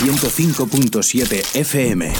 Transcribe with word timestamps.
105.7 0.00 1.58
FM. 1.58 2.12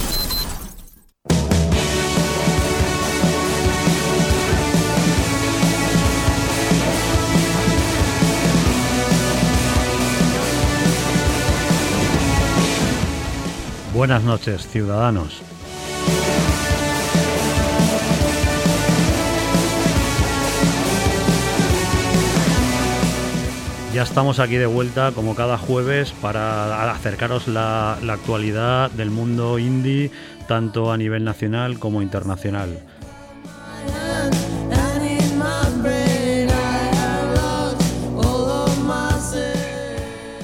Buenas 13.95 14.25
noches, 14.25 14.67
ciudadanos. 14.67 15.41
Ya 23.99 24.05
estamos 24.05 24.39
aquí 24.39 24.55
de 24.55 24.67
vuelta 24.67 25.11
como 25.11 25.35
cada 25.35 25.59
jueves 25.59 26.13
para 26.13 26.89
acercaros 26.93 27.49
la, 27.49 27.95
actualidad 27.95 28.93
del 28.93 29.11
mundo 29.11 29.59
indie, 29.59 30.13
tanto 30.47 30.93
a 30.93 30.97
nivel 30.97 31.25
nacional 31.25 31.81
como 31.81 32.01
internacional. 32.01 32.79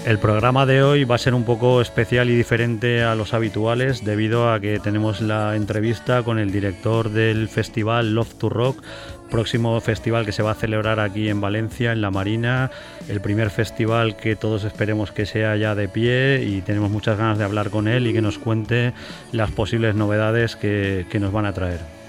El 0.04 0.18
programa 0.18 0.66
de 0.66 0.82
hoy 0.82 1.04
va 1.04 1.14
a 1.14 1.18
ser 1.18 1.32
un 1.32 1.44
poco 1.44 1.80
especial 1.80 2.28
y 2.28 2.36
diferente 2.36 3.02
a 3.02 3.14
los 3.14 3.32
habituales 3.32 4.04
debido 4.04 4.52
a 4.52 4.60
que 4.60 4.78
tenemos 4.78 5.22
la 5.22 5.56
entrevista 5.56 6.22
con 6.22 6.38
el 6.38 6.52
director 6.52 7.08
del 7.08 7.48
festival 7.48 8.14
Love 8.14 8.34
to 8.34 8.50
Rock, 8.50 8.82
próximo 9.30 9.80
festival 9.80 10.26
que 10.26 10.32
se 10.32 10.42
va 10.42 10.50
a 10.50 10.56
celebrar 10.56 11.00
aquí 11.00 11.30
en 11.30 11.40
Valencia, 11.40 11.92
en 11.92 12.02
La 12.02 12.10
Marina, 12.10 12.70
el 13.08 13.22
primer 13.22 13.48
festival 13.48 14.14
que 14.18 14.36
todos 14.36 14.64
esperemos 14.64 15.10
que 15.10 15.24
sea 15.24 15.56
ya 15.56 15.74
de 15.74 15.88
pie 15.88 16.44
y 16.44 16.60
tenemos 16.60 16.90
muchas 16.90 17.16
ganas 17.16 17.38
de 17.38 17.44
hablar 17.44 17.70
con 17.70 17.88
él 17.88 18.06
y 18.06 18.12
que 18.12 18.20
nos 18.20 18.38
cuente 18.38 18.92
las 19.32 19.52
posibles 19.52 19.94
novedades 19.94 20.54
que, 20.54 21.06
que 21.08 21.18
nos 21.18 21.32
van 21.32 21.46
a 21.46 21.54
traer. 21.54 22.03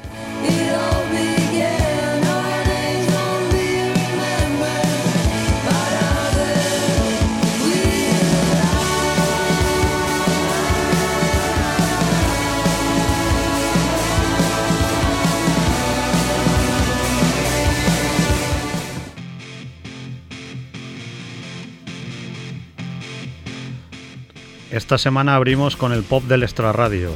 Esta 24.76 24.98
semana 24.98 25.38
abrimos 25.38 25.78
con 25.78 25.94
el 25.94 26.04
pop 26.04 26.26
del 26.26 26.44
extrarradio. 26.44 27.12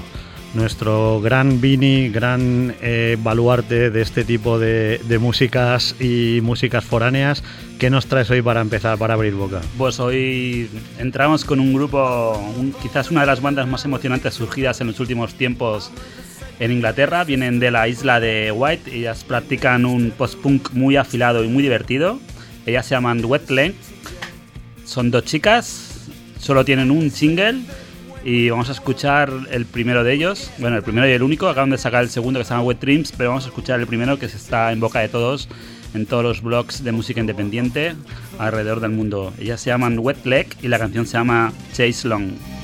Nuestro 0.53 1.19
gran 1.19 1.59
Vini, 1.59 2.07
gran 2.07 2.73
eh, 2.81 3.17
baluarte 3.21 3.89
de 3.89 4.02
este 4.02 4.23
tipo 4.23 4.57
de, 4.59 5.17
músicas 5.19 5.93
y 5.99 6.39
músicas 6.41 6.85
foráneas. 6.85 7.43
¿Qué 7.77 7.89
nos 7.89 8.05
traes 8.05 8.30
hoy 8.30 8.41
para 8.41 8.61
empezar, 8.61 8.97
para 8.97 9.15
abrir 9.15 9.33
boca? 9.33 9.59
Pues 9.77 9.99
hoy 9.99 10.69
entramos 10.99 11.43
con 11.43 11.59
un 11.59 11.73
grupo, 11.73 12.41
quizás 12.81 13.11
una 13.11 13.21
de 13.21 13.27
las 13.27 13.41
bandas 13.41 13.67
más 13.67 13.83
emocionantes 13.83 14.35
surgidas 14.35 14.80
en 14.80 14.87
los 14.87 15.02
últimos 15.02 15.33
tiempos 15.33 15.91
en 16.61 16.71
Inglaterra. 16.71 17.25
Vienen 17.25 17.59
de 17.59 17.71
la 17.71 17.89
isla 17.89 18.21
de 18.21 18.53
White. 18.53 18.95
Ellas 18.95 19.25
practican 19.25 19.85
un 19.85 20.11
post-punk 20.11 20.71
muy 20.71 20.95
afilado 20.95 21.43
y 21.43 21.49
muy 21.49 21.61
divertido. 21.61 22.21
Ellas 22.65 22.85
se 22.85 22.95
llaman 22.95 23.21
Wetland. 23.25 23.75
Son 24.85 25.11
dos 25.11 25.25
chicas, 25.25 25.89
solo 26.40 26.66
tienen 26.66 26.90
un 26.90 27.12
single 27.12 27.62
y 28.23 28.50
vamos 28.50 28.70
a 28.70 28.72
escuchar 28.73 29.32
el 29.52 29.66
primero 29.66 30.04
de 30.04 30.14
ellos, 30.14 30.52
bueno, 30.58 30.76
el 30.76 30.84
primero 30.84 31.08
y 31.08 31.12
el 31.12 31.23
único, 31.23 31.48
acaban 31.48 31.70
de 31.70 31.78
sacar 31.78 32.04
el 32.04 32.09
segundo 32.09 32.40
que 32.40 32.45
se 32.45 32.52
llama 32.52 32.64
Wet 32.64 32.80
Dreams, 32.80 33.14
pero 33.16 33.30
vamos 33.30 33.45
a 33.45 33.50
escuchar 33.50 33.80
el 33.80 33.88
primero 33.88 34.18
que 34.20 34.26
está 34.26 34.72
en 34.72 34.80
boca 34.80 35.00
de 35.00 35.10
todos 35.10 35.48
en 35.94 36.05
todos 36.05 36.23
los 36.23 36.42
blogs 36.42 36.83
de 36.83 36.92
música 36.92 37.20
independiente 37.20 37.95
alrededor 38.38 38.80
del 38.80 38.92
mundo. 38.92 39.33
Ellas 39.39 39.61
se 39.61 39.70
llaman 39.70 39.98
Wet 39.99 40.26
Leg 40.26 40.48
y 40.61 40.67
la 40.67 40.80
canción 40.80 41.05
se 41.05 41.14
llama 41.14 41.52
Chase 41.73 42.08
Long. 42.08 42.58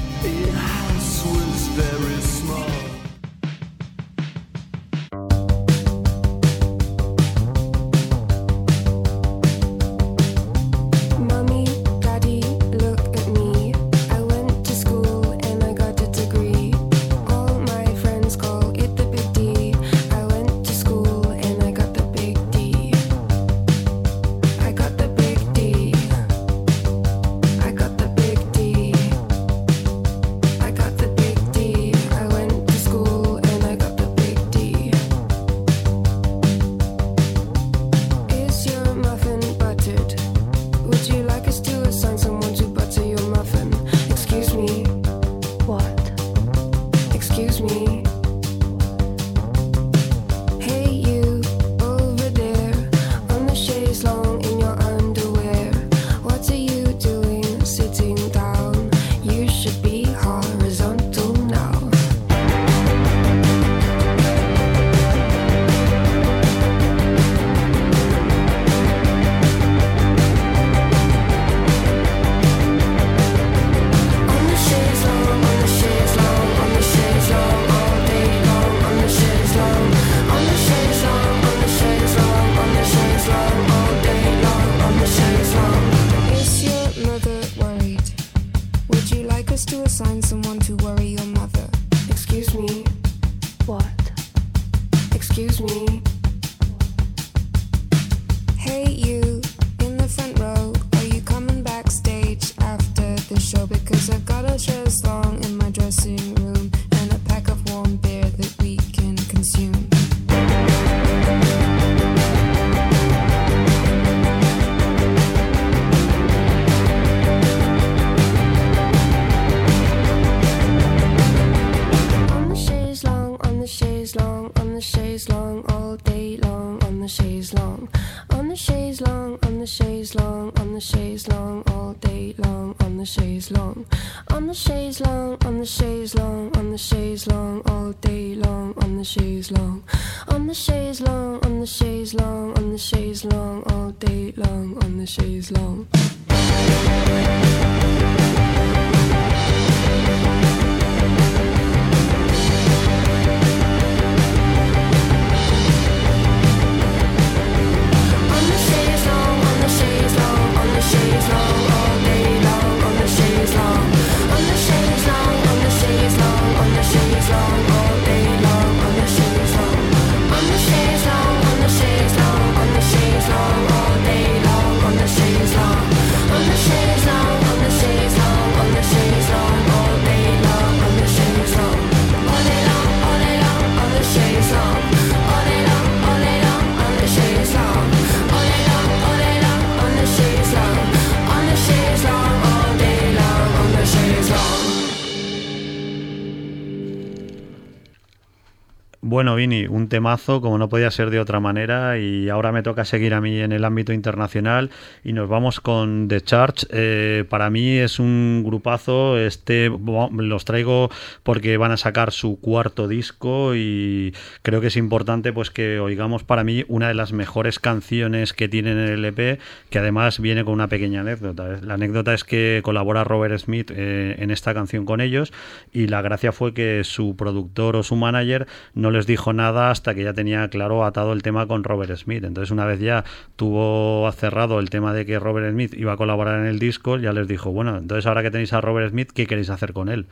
Bueno, 199.15 199.33
Vini, 199.35 199.65
un 199.65 199.87
temazo 199.87 200.41
como 200.41 200.57
no 200.57 200.67
podía 200.67 200.91
ser 200.91 201.09
de 201.09 201.21
otra 201.21 201.39
manera 201.39 201.97
y 201.97 202.27
ahora 202.27 202.51
me 202.51 202.63
toca 202.63 202.83
seguir 202.83 203.13
a 203.13 203.21
mí 203.21 203.39
en 203.39 203.53
el 203.53 203.63
ámbito 203.63 203.93
internacional 203.93 204.71
y 205.05 205.13
nos 205.13 205.29
vamos 205.29 205.61
con 205.61 206.09
The 206.09 206.19
Charge. 206.19 206.67
Eh, 206.69 207.23
para 207.29 207.49
mí 207.49 207.77
es 207.77 207.99
un 207.99 208.43
grupazo, 208.45 209.17
este 209.17 209.69
los 209.69 210.43
traigo 210.43 210.89
porque 211.23 211.55
van 211.55 211.71
a 211.71 211.77
sacar 211.77 212.11
su 212.11 212.41
cuarto 212.41 212.89
disco 212.89 213.55
y 213.55 214.13
creo 214.41 214.59
que 214.59 214.67
es 214.67 214.75
importante 214.75 215.31
pues 215.31 215.49
que 215.49 215.79
oigamos 215.79 216.25
para 216.25 216.43
mí 216.43 216.65
una 216.67 216.89
de 216.89 216.93
las 216.95 217.13
mejores 217.13 217.57
canciones 217.57 218.33
que 218.33 218.49
tienen 218.49 218.77
en 218.77 218.89
el 218.89 219.05
EP, 219.05 219.39
que 219.69 219.79
además 219.79 220.19
viene 220.19 220.43
con 220.43 220.55
una 220.55 220.67
pequeña 220.67 220.99
anécdota. 220.99 221.61
La 221.61 221.75
anécdota 221.75 222.13
es 222.13 222.25
que 222.25 222.59
colabora 222.65 223.05
Robert 223.05 223.37
Smith 223.39 223.71
eh, 223.73 224.17
en 224.19 224.29
esta 224.29 224.53
canción 224.53 224.83
con 224.83 224.99
ellos 224.99 225.31
y 225.71 225.87
la 225.87 226.01
gracia 226.01 226.33
fue 226.33 226.53
que 226.53 226.83
su 226.83 227.15
productor 227.15 227.77
o 227.77 227.83
su 227.83 227.95
manager 227.95 228.45
no 228.73 228.91
les 228.91 229.04
dijo 229.05 229.33
nada 229.33 229.71
hasta 229.71 229.93
que 229.95 230.03
ya 230.03 230.13
tenía 230.13 230.47
claro 230.49 230.85
atado 230.85 231.13
el 231.13 231.21
tema 231.21 231.47
con 231.47 231.63
Robert 231.63 231.95
Smith. 231.95 232.23
Entonces, 232.23 232.51
una 232.51 232.65
vez 232.65 232.79
ya 232.79 233.03
tuvo 233.35 234.11
cerrado 234.11 234.59
el 234.59 234.69
tema 234.69 234.93
de 234.93 235.05
que 235.05 235.19
Robert 235.19 235.51
Smith 235.51 235.73
iba 235.75 235.93
a 235.93 235.97
colaborar 235.97 236.39
en 236.39 236.47
el 236.47 236.59
disco, 236.59 236.97
ya 236.97 237.13
les 237.13 237.27
dijo, 237.27 237.51
bueno, 237.51 237.77
entonces 237.77 238.05
ahora 238.05 238.23
que 238.23 238.31
tenéis 238.31 238.53
a 238.53 238.61
Robert 238.61 238.91
Smith, 238.91 239.11
¿qué 239.13 239.27
queréis 239.27 239.49
hacer 239.49 239.73
con 239.73 239.89
él? 239.89 240.07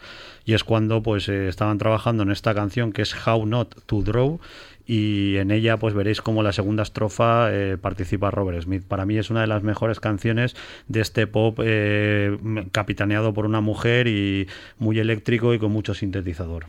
Y 0.45 0.53
es 0.53 0.63
cuando 0.63 1.01
pues 1.01 1.29
eh, 1.29 1.47
estaban 1.47 1.77
trabajando 1.77 2.23
en 2.23 2.31
esta 2.31 2.53
canción 2.53 2.91
que 2.91 3.01
es 3.01 3.15
How 3.27 3.45
Not 3.45 3.85
to 3.85 4.01
Draw 4.01 4.39
y 4.85 5.37
en 5.37 5.51
ella 5.51 5.77
pues 5.77 5.93
veréis 5.93 6.21
como 6.21 6.43
la 6.43 6.51
segunda 6.51 6.83
estrofa 6.83 7.47
eh, 7.51 7.77
participa 7.79 8.31
Robert 8.31 8.61
Smith. 8.61 8.83
Para 8.85 9.05
mí 9.05 9.17
es 9.17 9.29
una 9.29 9.41
de 9.41 9.47
las 9.47 9.63
mejores 9.63 9.99
canciones 9.99 10.55
de 10.87 11.01
este 11.01 11.27
pop 11.27 11.59
eh, 11.63 12.37
capitaneado 12.71 13.33
por 13.33 13.45
una 13.45 13.61
mujer 13.61 14.07
y 14.07 14.47
muy 14.79 14.99
eléctrico 14.99 15.53
y 15.53 15.59
con 15.59 15.71
mucho 15.71 15.93
sintetizador. 15.93 16.65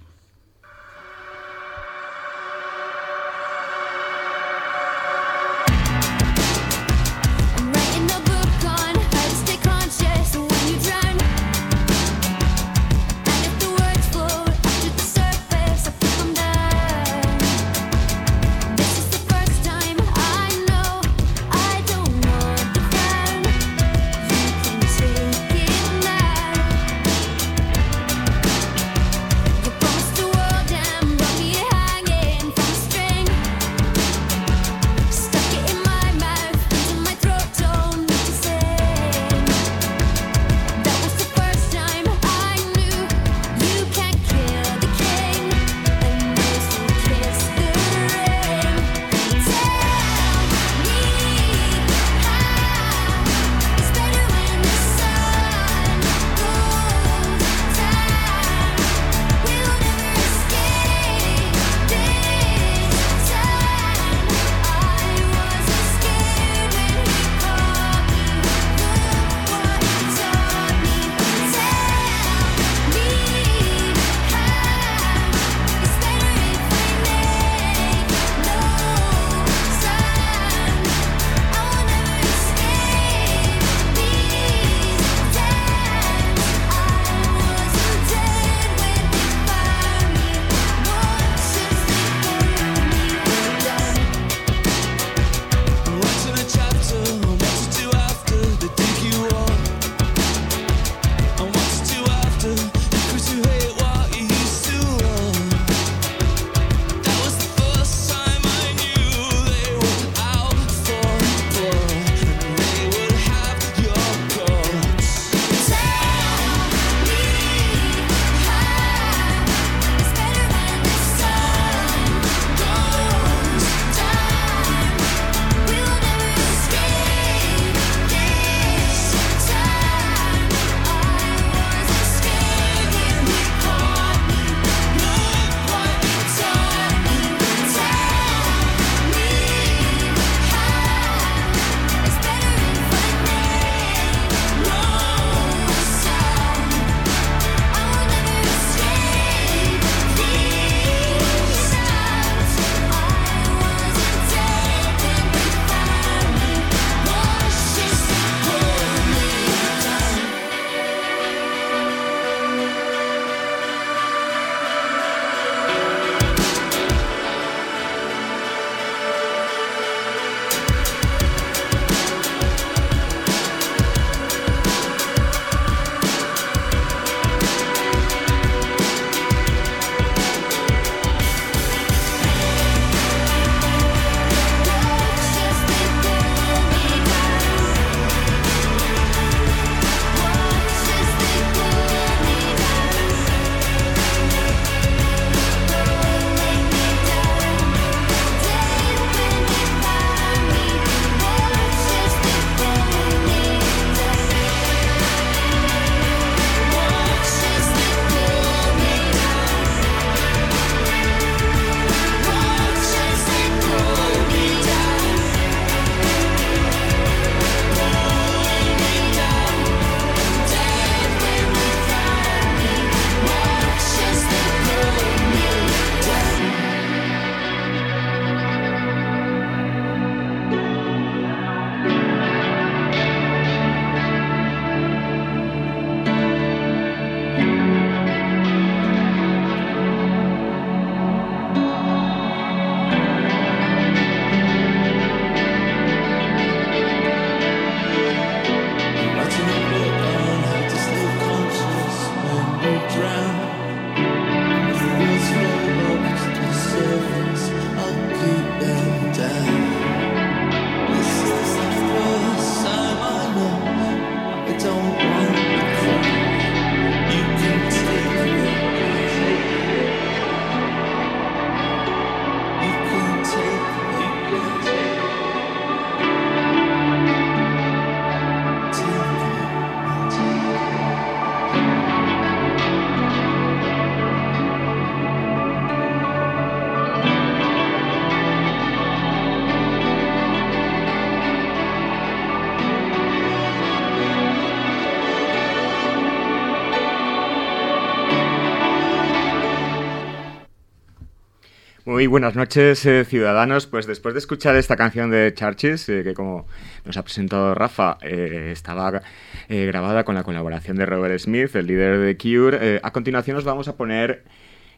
Buenas 302.06 302.34
noches, 302.34 302.84
eh, 302.86 303.04
ciudadanos. 303.04 303.66
Pues 303.66 303.86
después 303.86 304.14
de 304.14 304.18
escuchar 304.18 304.56
esta 304.56 304.76
canción 304.76 305.10
de 305.10 305.32
Churches, 305.34 305.88
eh, 305.88 306.02
que 306.02 306.12
como 306.12 306.46
nos 306.84 306.96
ha 306.96 307.02
presentado 307.02 307.54
Rafa, 307.54 307.98
eh, 308.02 308.50
estaba 308.52 309.02
grabada 309.48 310.04
con 310.04 310.14
la 310.14 310.22
colaboración 310.22 310.76
de 310.76 310.86
Robert 310.86 311.18
Smith, 311.18 311.54
el 311.54 311.66
líder 311.66 311.98
de 311.98 312.16
Cure, 312.16 312.80
a 312.82 312.90
continuación 312.92 313.36
nos 313.36 313.44
vamos 313.44 313.68
a 313.68 313.76
poner 313.76 314.24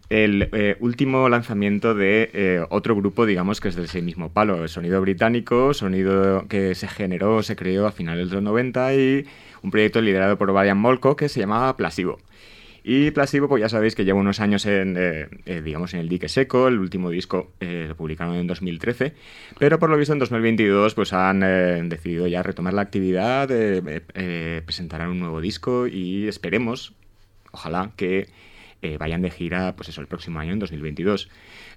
el 0.08 0.76
último 0.80 1.28
lanzamiento 1.28 1.94
de 1.94 2.64
otro 2.70 2.94
grupo, 2.96 3.26
digamos, 3.26 3.60
que 3.60 3.68
es 3.68 3.76
del 3.76 4.02
mismo 4.02 4.30
palo, 4.32 4.62
el 4.62 4.68
sonido 4.68 5.00
británico, 5.00 5.74
sonido 5.74 6.46
que 6.48 6.74
se 6.74 6.88
generó, 6.88 7.42
se 7.42 7.56
creó 7.56 7.86
a 7.86 7.92
finales 7.92 8.28
de 8.30 8.36
los 8.36 8.44
90 8.44 8.94
y 8.94 9.26
un 9.62 9.70
proyecto 9.70 10.00
liderado 10.00 10.36
por 10.36 10.52
Brian 10.52 10.78
Molko 10.78 11.16
que 11.16 11.28
se 11.28 11.40
llamaba 11.40 11.76
Plasivo. 11.76 12.18
Y 12.88 13.10
Placebo, 13.10 13.48
pues 13.48 13.60
ya 13.60 13.68
sabéis 13.68 13.96
que 13.96 14.04
lleva 14.04 14.20
unos 14.20 14.38
años 14.38 14.64
en, 14.64 14.94
eh, 14.96 15.26
eh, 15.44 15.60
digamos, 15.60 15.92
en 15.92 15.98
el 15.98 16.08
dique 16.08 16.28
seco. 16.28 16.68
El 16.68 16.78
último 16.78 17.10
disco 17.10 17.50
eh, 17.58 17.86
lo 17.88 17.96
publicaron 17.96 18.36
en 18.36 18.46
2013. 18.46 19.12
Pero 19.58 19.80
por 19.80 19.90
lo 19.90 19.96
visto 19.96 20.12
en 20.12 20.20
2022 20.20 20.94
pues 20.94 21.12
han 21.12 21.40
decidido 21.88 22.28
ya 22.28 22.44
retomar 22.44 22.74
la 22.74 22.82
actividad, 22.82 23.48
presentarán 24.64 25.10
un 25.10 25.18
nuevo 25.18 25.40
disco 25.40 25.88
y 25.88 26.28
esperemos, 26.28 26.94
ojalá, 27.50 27.90
que 27.96 28.28
vayan 29.00 29.20
de 29.20 29.32
gira 29.32 29.74
pues 29.74 29.88
eso, 29.88 30.00
el 30.00 30.06
próximo 30.06 30.38
año, 30.38 30.52
en 30.52 30.60
2022. 30.60 31.28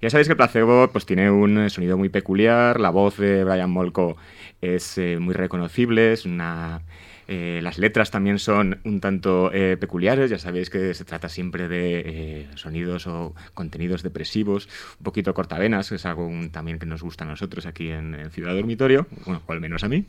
Ya 0.03 0.11
sabéis 0.11 0.27
que 0.27 0.35
Placebo 0.35 0.89
pues, 0.91 1.07
tiene 1.07 1.31
un 1.31 1.71
sonido 1.71 1.97
muy 1.97 2.09
peculiar. 2.09 2.79
La 2.79 2.91
voz 2.91 3.17
de 3.17 3.43
Brian 3.43 3.71
Molko 3.71 4.15
es 4.61 5.01
muy 5.19 5.33
reconocible, 5.33 6.13
es 6.13 6.25
una 6.25 6.83
eh, 7.31 7.59
las 7.61 7.77
letras 7.77 8.09
también 8.09 8.39
son 8.39 8.79
un 8.83 8.99
tanto 8.99 9.51
eh, 9.53 9.77
peculiares, 9.79 10.31
ya 10.31 10.39
sabéis 10.39 10.71
que 10.71 10.95
se 10.95 11.05
trata 11.05 11.29
siempre 11.29 11.67
de 11.67 12.01
eh, 12.03 12.47
sonidos 12.55 13.05
o 13.05 13.35
contenidos 13.53 14.01
depresivos, 14.01 14.67
un 14.97 15.03
poquito 15.03 15.31
cortavenas, 15.35 15.89
que 15.89 15.95
es 15.95 16.05
algo 16.07 16.27
también 16.51 16.79
que 16.79 16.87
nos 16.87 17.03
gusta 17.03 17.25
a 17.25 17.27
nosotros 17.27 17.67
aquí 17.67 17.91
en, 17.91 18.31
Ciudad 18.31 18.55
Dormitorio, 18.55 19.05
bueno, 19.25 19.43
o 19.45 19.51
al 19.51 19.61
menos 19.61 19.83
a 19.83 19.89
mí. 19.89 20.05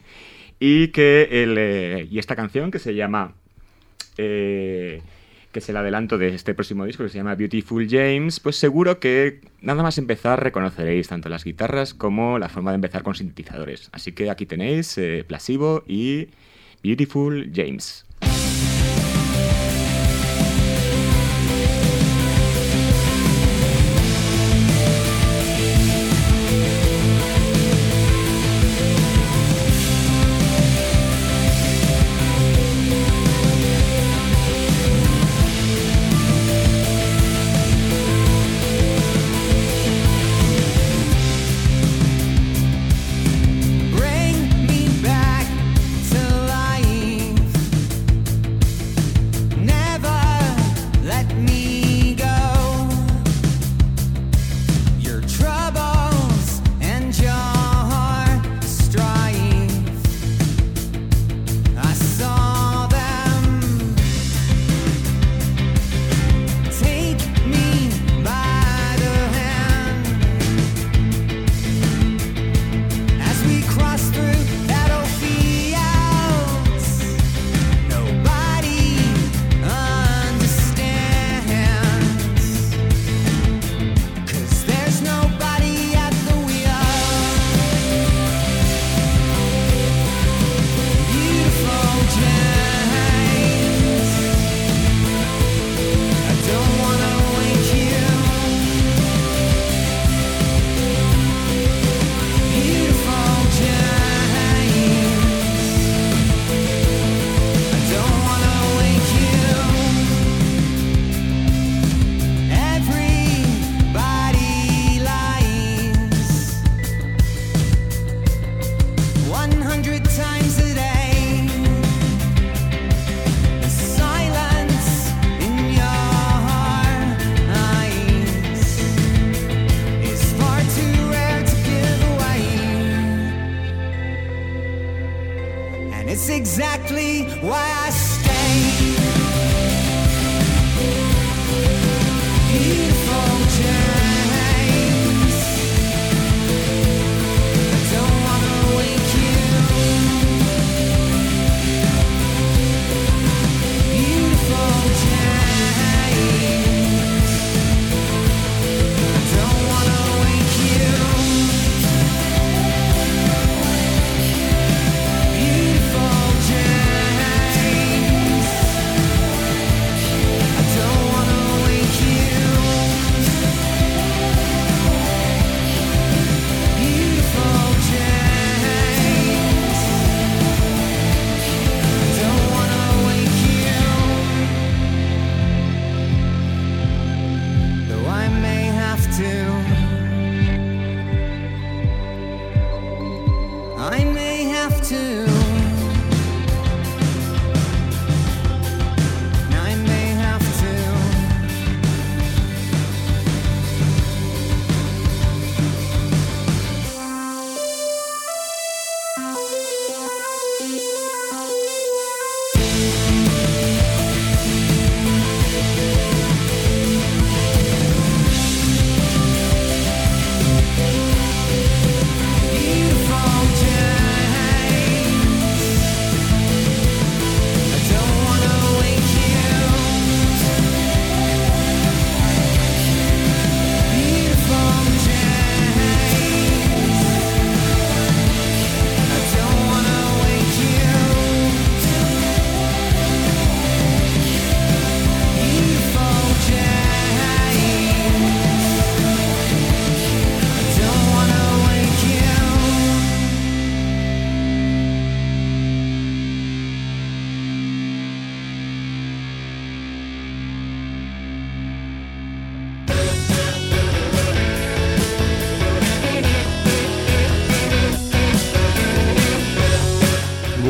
Y, 0.59 0.89
que 0.89 1.29
el, 1.43 2.09
y 2.11 2.19
esta 2.19 2.37
canción 2.37 2.71
que 2.71 2.79
se 2.79 2.95
llama 2.95 3.35
que 4.17 5.03
es 5.59 5.69
el 5.69 5.77
adelanto 5.77 6.17
de 6.17 6.29
este 6.29 6.55
próximo 6.55 6.87
disco 6.87 7.03
que 7.03 7.11
se 7.11 7.19
llama 7.19 7.35
Beautiful 7.35 7.87
James, 7.87 8.41
pues 8.41 8.57
seguro 8.57 8.99
que 8.99 9.41
nada 9.61 9.83
más 9.83 9.99
empezar 9.99 10.43
reconoceréis 10.43 11.09
tanto 11.09 11.29
las 11.29 11.45
guitarras 11.45 11.93
como 11.93 12.39
la 12.39 12.49
forma 12.49 12.71
de 12.71 12.77
empezar 12.77 13.03
con 13.03 13.15
sintetizadores. 13.15 13.91
Así 13.93 14.13
que 14.13 14.31
aquí 14.31 14.47
tenéis 14.47 14.97
eh, 14.97 15.25
Plasivo 15.27 15.83
y 15.87 16.29
Beautiful 16.83 17.45
James. 17.45 18.05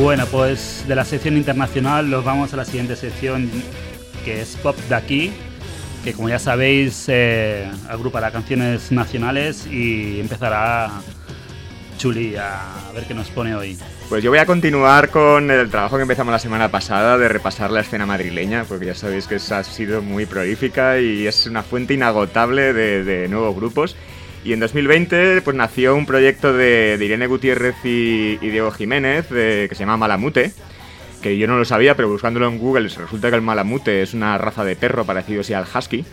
Bueno, 0.01 0.25
pues 0.25 0.83
de 0.87 0.95
la 0.95 1.05
sección 1.05 1.37
internacional 1.37 2.09
nos 2.09 2.25
vamos 2.25 2.51
a 2.55 2.57
la 2.57 2.65
siguiente 2.65 2.95
sección 2.95 3.51
que 4.25 4.41
es 4.41 4.55
Pop 4.55 4.75
de 4.75 4.95
aquí, 4.95 5.31
que 6.03 6.13
como 6.13 6.27
ya 6.27 6.39
sabéis 6.39 7.05
eh, 7.07 7.69
agrupará 7.87 8.31
canciones 8.31 8.91
nacionales 8.91 9.67
y 9.67 10.19
empezará 10.19 10.89
Chuli 11.99 12.35
a 12.35 12.91
ver 12.95 13.03
qué 13.03 13.13
nos 13.13 13.29
pone 13.29 13.53
hoy. 13.53 13.77
Pues 14.09 14.23
yo 14.23 14.31
voy 14.31 14.39
a 14.39 14.47
continuar 14.47 15.09
con 15.09 15.51
el 15.51 15.69
trabajo 15.69 15.97
que 15.97 16.01
empezamos 16.01 16.31
la 16.31 16.39
semana 16.39 16.71
pasada 16.71 17.19
de 17.19 17.29
repasar 17.29 17.69
la 17.69 17.81
escena 17.81 18.07
madrileña, 18.07 18.65
porque 18.67 18.87
ya 18.87 18.95
sabéis 18.95 19.27
que 19.27 19.35
esa 19.35 19.59
ha 19.59 19.63
sido 19.63 20.01
muy 20.01 20.25
prolífica 20.25 20.99
y 20.99 21.27
es 21.27 21.45
una 21.45 21.61
fuente 21.61 21.93
inagotable 21.93 22.73
de, 22.73 23.27
nuevos 23.29 23.55
grupos. 23.55 23.95
Y 24.43 24.53
en 24.53 24.59
2020 24.59 25.41
pues 25.41 25.55
nació 25.55 25.95
un 25.95 26.05
proyecto 26.05 26.53
de, 26.53 26.97
Irene 26.99 27.27
Gutiérrez 27.27 27.75
y, 27.83 28.37
Diego 28.37 28.71
Jiménez 28.71 29.27
que 29.27 29.69
se 29.71 29.79
llama 29.79 29.97
Malamute, 29.97 30.51
que 31.21 31.37
yo 31.37 31.47
no 31.47 31.57
lo 31.57 31.65
sabía, 31.65 31.95
pero 31.95 32.09
buscándolo 32.09 32.47
en 32.47 32.57
Google 32.57 32.89
resulta 32.89 33.29
que 33.29 33.35
el 33.35 33.41
Malamute 33.41 34.01
es 34.01 34.13
una 34.13 34.37
raza 34.37 34.65
de 34.65 34.75
perro 34.75 35.05
parecido 35.05 35.43
al 35.55 35.65
husky. 35.73 36.05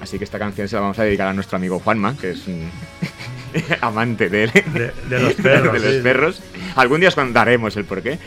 Así 0.00 0.18
que 0.18 0.24
esta 0.24 0.38
canción 0.38 0.68
se 0.68 0.74
la 0.74 0.82
vamos 0.82 0.98
a 0.98 1.04
dedicar 1.04 1.28
a 1.28 1.32
nuestro 1.32 1.56
amigo 1.56 1.78
Juanma, 1.78 2.16
que 2.16 2.32
es 2.32 2.46
un 2.46 2.70
amante 3.80 4.28
de, 4.28 4.46
los 5.08 5.34
perros. 5.34 5.72
de 5.82 5.92
los 5.92 6.02
perros. 6.02 6.42
Algún 6.76 7.00
día 7.00 7.08
os 7.08 7.14
contaremos 7.14 7.76
el 7.76 7.84
porqué. 7.84 8.18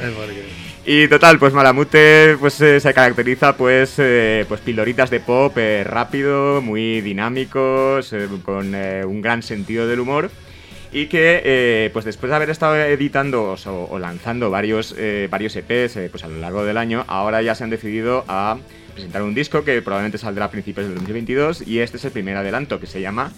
Y 0.90 1.10
total, 1.10 1.38
pues 1.38 1.52
Malamute 1.52 2.38
pues, 2.40 2.62
eh, 2.62 2.80
se 2.80 2.94
caracteriza 2.94 3.58
pues, 3.58 3.96
eh, 3.98 4.46
pues 4.48 4.64
de 4.64 5.20
pop 5.20 5.58
eh, 5.58 5.84
rápido, 5.84 6.62
muy 6.62 7.02
dinámicos, 7.02 8.16
con 8.46 8.74
un 8.74 9.22
gran 9.22 9.44
sentido 9.44 9.86
del 9.86 10.00
humor 10.00 10.32
y 10.94 11.08
que 11.08 11.90
pues 11.92 12.06
después 12.06 12.30
de 12.30 12.38
haber 12.38 12.50
estado 12.50 12.78
editando 12.78 13.58
o, 13.66 14.00
lanzando 14.00 14.50
varios, 14.50 14.96
varios 15.30 15.58
EPs 15.58 16.10
pues 16.10 16.24
a 16.24 16.30
lo 16.30 16.40
largo 16.40 16.64
del 16.64 16.78
año, 16.78 17.04
ahora 17.10 17.42
ya 17.42 17.54
se 17.54 17.66
han 17.66 17.70
decidido 17.70 18.24
a 18.30 18.58
presentar 18.94 19.24
un 19.24 19.36
disco 19.36 19.66
que 19.66 19.82
probablemente 19.82 20.18
saldrá 20.18 20.46
a 20.46 20.52
principios 20.52 20.88
del 20.88 20.96
2022 20.96 21.68
y 21.68 21.80
este 21.80 21.98
es 21.98 22.06
el 22.06 22.12
primer 22.12 22.38
adelanto 22.38 22.80
que 22.80 22.88
se 22.88 23.02
llama 23.02 23.34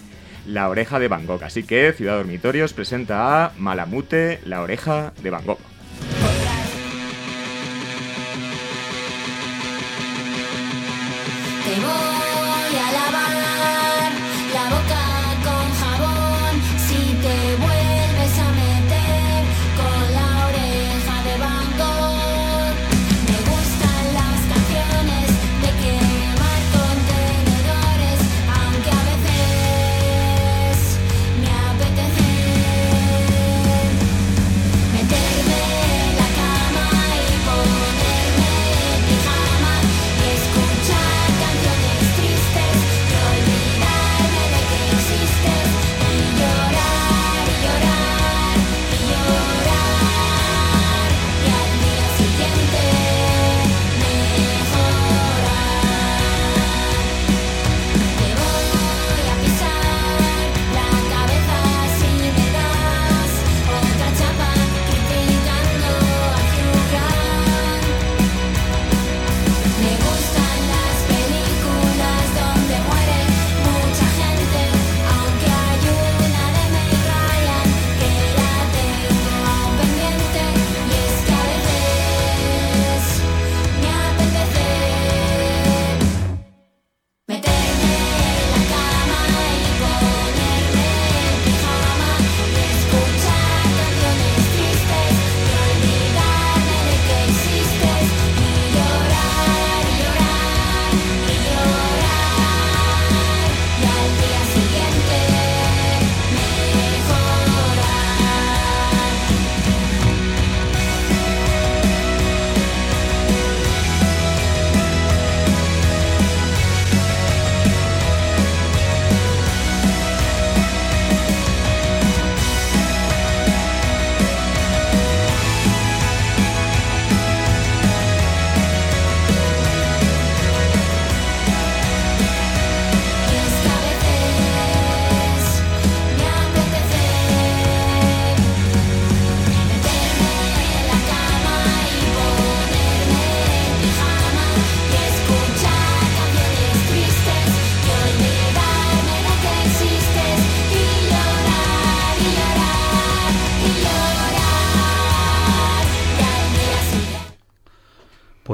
La 0.46 0.68
oreja 0.68 1.00
de 1.00 1.08
Gogh. 1.08 1.42
Así 1.42 1.64
que 1.64 1.92
Ciudad 1.94 2.18
Dormitorios 2.18 2.74
presenta 2.74 3.46
a 3.46 3.52
Malamute, 3.58 4.38
La 4.44 4.62
oreja 4.62 5.12
de 5.20 5.30
Gogh. 5.30 5.69
table. 11.70 12.09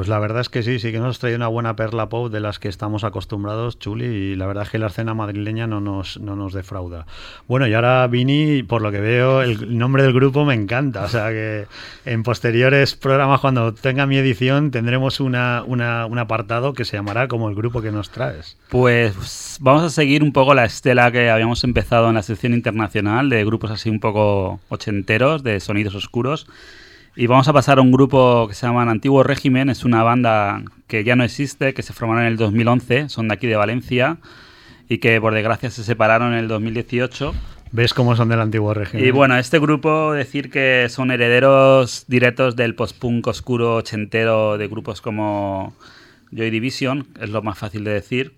Pues 0.06 0.12
la 0.12 0.20
verdad 0.20 0.40
es 0.40 0.48
que 0.48 0.62
sí, 0.62 0.78
sí 0.78 0.92
que 0.92 1.00
nos 1.00 1.18
trae 1.18 1.34
una 1.34 1.48
buena 1.48 1.74
perla 1.74 2.08
pop 2.08 2.30
de 2.30 2.38
las 2.38 2.60
que 2.60 2.68
estamos 2.68 3.02
acostumbrados, 3.02 3.76
Chuli, 3.80 4.04
y 4.04 4.36
la 4.36 4.46
verdad 4.46 4.62
es 4.62 4.70
que 4.70 4.78
la 4.78 4.86
escena 4.86 5.14
madrileña 5.14 5.66
no 5.66 5.80
nos, 5.80 6.20
no 6.20 6.36
nos 6.36 6.52
defrauda. 6.52 7.06
Bueno, 7.48 7.66
y 7.66 7.74
ahora 7.74 8.06
Vini, 8.06 8.62
por 8.62 8.82
lo 8.82 8.92
que 8.92 9.00
veo, 9.00 9.42
el 9.42 9.76
nombre 9.76 10.04
del 10.04 10.12
grupo 10.12 10.44
me 10.44 10.54
encanta, 10.54 11.02
o 11.02 11.08
sea 11.08 11.30
que 11.30 11.66
en 12.04 12.22
posteriores 12.22 12.94
programas, 12.94 13.40
cuando 13.40 13.74
tenga 13.74 14.06
mi 14.06 14.16
edición, 14.16 14.70
tendremos 14.70 15.18
una, 15.18 15.64
una, 15.66 16.06
un 16.06 16.20
apartado 16.20 16.72
que 16.72 16.84
se 16.84 16.96
llamará 16.96 17.26
como 17.26 17.48
el 17.48 17.56
grupo 17.56 17.82
que 17.82 17.90
nos 17.90 18.10
traes. 18.10 18.56
Pues 18.68 19.58
vamos 19.60 19.82
a 19.82 19.90
seguir 19.90 20.22
un 20.22 20.32
poco 20.32 20.54
la 20.54 20.66
estela 20.66 21.10
que 21.10 21.30
habíamos 21.30 21.64
empezado 21.64 22.08
en 22.10 22.14
la 22.14 22.22
sección 22.22 22.54
internacional 22.54 23.28
de 23.28 23.44
grupos 23.44 23.72
así 23.72 23.90
un 23.90 23.98
poco 23.98 24.60
ochenteros, 24.68 25.42
de 25.42 25.58
sonidos 25.58 25.96
oscuros. 25.96 26.46
Y 27.18 27.28
vamos 27.28 27.48
a 27.48 27.54
pasar 27.54 27.78
a 27.78 27.80
un 27.80 27.92
grupo 27.92 28.46
que 28.46 28.54
se 28.54 28.66
llama 28.66 28.82
Antiguo 28.82 29.22
Régimen, 29.22 29.70
es 29.70 29.86
una 29.86 30.02
banda 30.02 30.62
que 30.86 31.02
ya 31.02 31.16
no 31.16 31.24
existe, 31.24 31.72
que 31.72 31.82
se 31.82 31.94
formaron 31.94 32.24
en 32.24 32.28
el 32.28 32.36
2011, 32.36 33.08
son 33.08 33.28
de 33.28 33.34
aquí 33.34 33.46
de 33.46 33.56
Valencia 33.56 34.18
y 34.86 34.98
que 34.98 35.18
por 35.18 35.32
desgracia 35.32 35.70
se 35.70 35.82
separaron 35.82 36.34
en 36.34 36.40
el 36.40 36.48
2018. 36.48 37.34
¿Ves 37.72 37.94
cómo 37.94 38.14
son 38.16 38.28
del 38.28 38.42
antiguo 38.42 38.74
régimen? 38.74 39.06
Y 39.06 39.12
bueno, 39.12 39.38
este 39.38 39.58
grupo, 39.58 40.12
decir 40.12 40.50
que 40.50 40.88
son 40.90 41.10
herederos 41.10 42.04
directos 42.06 42.54
del 42.54 42.74
post-punk 42.74 43.26
oscuro 43.28 43.76
ochentero 43.76 44.58
de 44.58 44.68
grupos 44.68 45.00
como 45.00 45.74
Joy 46.32 46.50
Division, 46.50 47.06
es 47.18 47.30
lo 47.30 47.40
más 47.40 47.58
fácil 47.58 47.82
de 47.84 47.92
decir. 47.92 48.34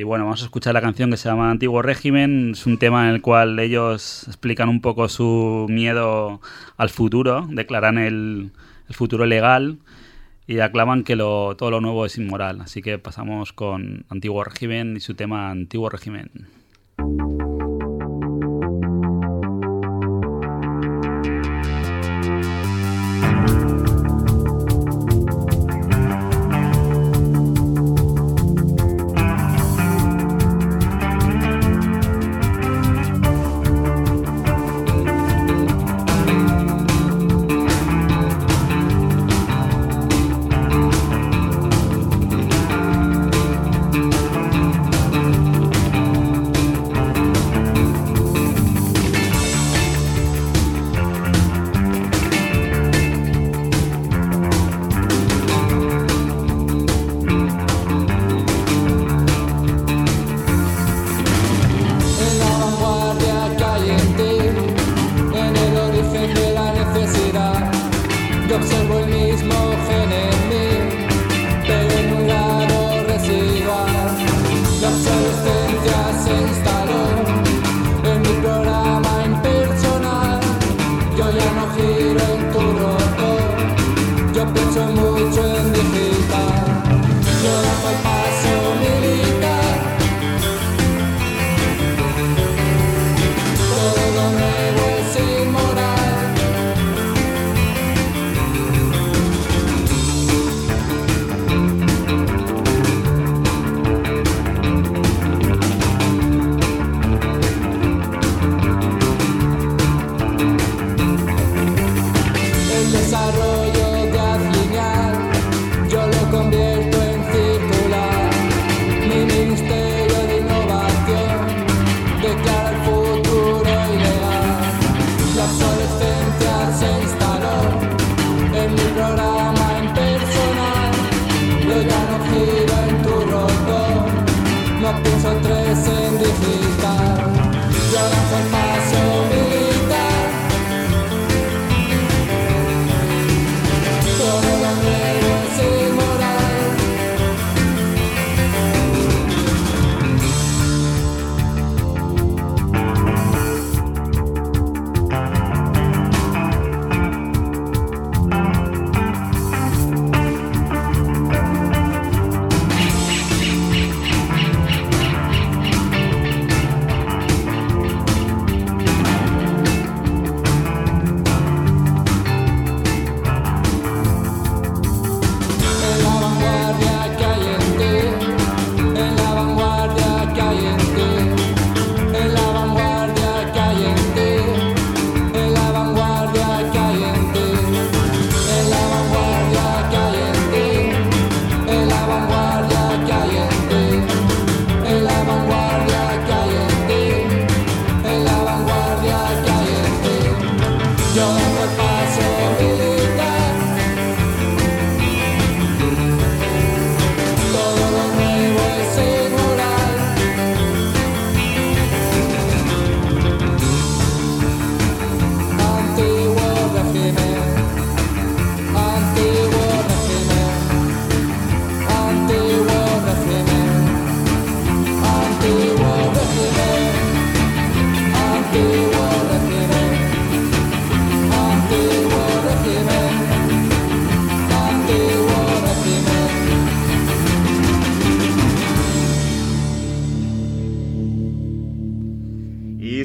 Y 0.00 0.02
bueno, 0.02 0.24
vamos 0.24 0.40
a 0.40 0.46
escuchar 0.46 0.72
la 0.72 0.80
canción 0.80 1.10
que 1.10 1.18
se 1.18 1.28
llama 1.28 1.50
Antiguo 1.50 1.82
Régimen. 1.82 2.52
Es 2.52 2.64
un 2.64 2.78
tema 2.78 3.06
en 3.06 3.16
el 3.16 3.20
cual 3.20 3.58
ellos 3.58 4.24
explican 4.26 4.70
un 4.70 4.80
poco 4.80 5.10
su 5.10 5.66
miedo 5.68 6.40
al 6.78 6.88
futuro, 6.88 7.46
declaran 7.50 7.98
el, 7.98 8.50
futuro 8.88 9.26
legal 9.26 9.76
y 10.46 10.60
aclaman 10.60 11.04
que 11.04 11.16
lo, 11.16 11.54
todo 11.54 11.70
lo 11.70 11.82
nuevo 11.82 12.06
es 12.06 12.16
inmoral. 12.16 12.62
Así 12.62 12.80
que 12.80 12.98
pasamos 12.98 13.52
con 13.52 14.06
Antiguo 14.08 14.42
Régimen 14.42 14.96
y 14.96 15.00
su 15.00 15.14
tema 15.14 15.50
Antiguo 15.50 15.90
Régimen. 15.90 16.30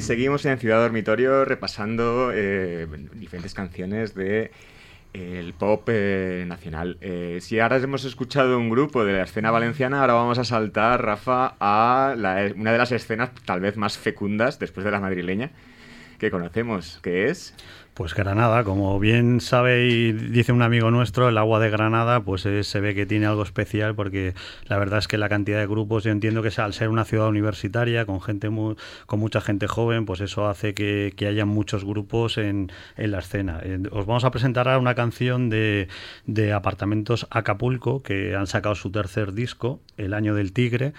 Seguimos 0.06 0.44
en 0.46 0.56
Ciudad 0.58 0.80
Dormitorio 0.80 1.44
repasando 1.44 2.30
eh, 2.32 2.86
diferentes 3.14 3.54
canciones 3.54 4.14
de 4.14 4.52
el 5.12 5.52
pop 5.52 5.88
eh, 5.88 6.44
nacional. 6.46 6.96
Eh, 7.00 7.38
si 7.40 7.58
ahora 7.58 7.78
hemos 7.78 8.04
escuchado 8.04 8.56
un 8.56 8.70
grupo 8.70 9.04
de 9.04 9.14
la 9.14 9.24
escena 9.24 9.50
valenciana, 9.50 10.00
ahora 10.00 10.12
vamos 10.12 10.38
a 10.38 10.44
saltar, 10.44 11.02
Rafa, 11.04 11.56
a 11.58 12.14
una 12.54 12.72
de 12.72 12.78
las 12.78 12.92
escenas 12.92 13.30
tal 13.44 13.60
vez 13.60 13.76
más 13.76 13.98
fecundas 13.98 14.60
después 14.60 14.84
de 14.84 14.92
la 14.92 15.00
madrileña 15.00 15.50
que 16.18 16.30
conocemos, 16.30 17.00
que 17.02 17.26
es... 17.26 17.54
Pues 17.96 18.12
Granada, 18.12 18.62
como 18.62 19.00
bien 19.00 19.40
sabe 19.40 19.86
y 19.86 20.12
dice 20.12 20.52
un 20.52 20.60
amigo 20.60 20.90
nuestro, 20.90 21.30
el 21.30 21.38
agua 21.38 21.60
de 21.60 21.70
Granada, 21.70 22.20
pues 22.20 22.42
se 22.42 22.80
ve 22.80 22.94
que 22.94 23.06
tiene 23.06 23.24
algo 23.24 23.42
especial 23.42 23.94
porque 23.94 24.34
la 24.66 24.76
verdad 24.76 24.98
es 24.98 25.08
que 25.08 25.16
la 25.16 25.30
cantidad 25.30 25.58
de 25.60 25.66
grupos, 25.66 26.04
yo 26.04 26.10
entiendo 26.10 26.42
que 26.42 26.50
al 26.60 26.74
ser 26.74 26.90
una 26.90 27.06
ciudad 27.06 27.26
universitaria 27.26 28.04
con 28.04 28.20
gente 28.20 28.50
con 29.06 29.18
mucha 29.18 29.40
gente 29.40 29.66
joven, 29.66 30.04
pues 30.04 30.20
eso 30.20 30.46
hace 30.46 30.74
que, 30.74 31.14
haya 31.26 31.46
muchos 31.46 31.86
grupos 31.86 32.36
en, 32.36 32.70
la 32.98 33.20
escena. 33.20 33.60
Eh, 33.62 33.80
os 33.90 34.04
vamos 34.04 34.24
a 34.24 34.30
presentar 34.30 34.68
ahora 34.68 34.78
una 34.78 34.94
canción 34.94 35.48
de, 35.48 35.88
de 36.26 36.52
Apartamentos 36.52 37.26
Acapulco 37.30 38.02
que 38.02 38.36
han 38.36 38.46
sacado 38.46 38.74
su 38.74 38.90
tercer 38.90 39.32
disco, 39.32 39.80
El 39.96 40.12
Año 40.12 40.34
del 40.34 40.52
Tigre 40.52 40.92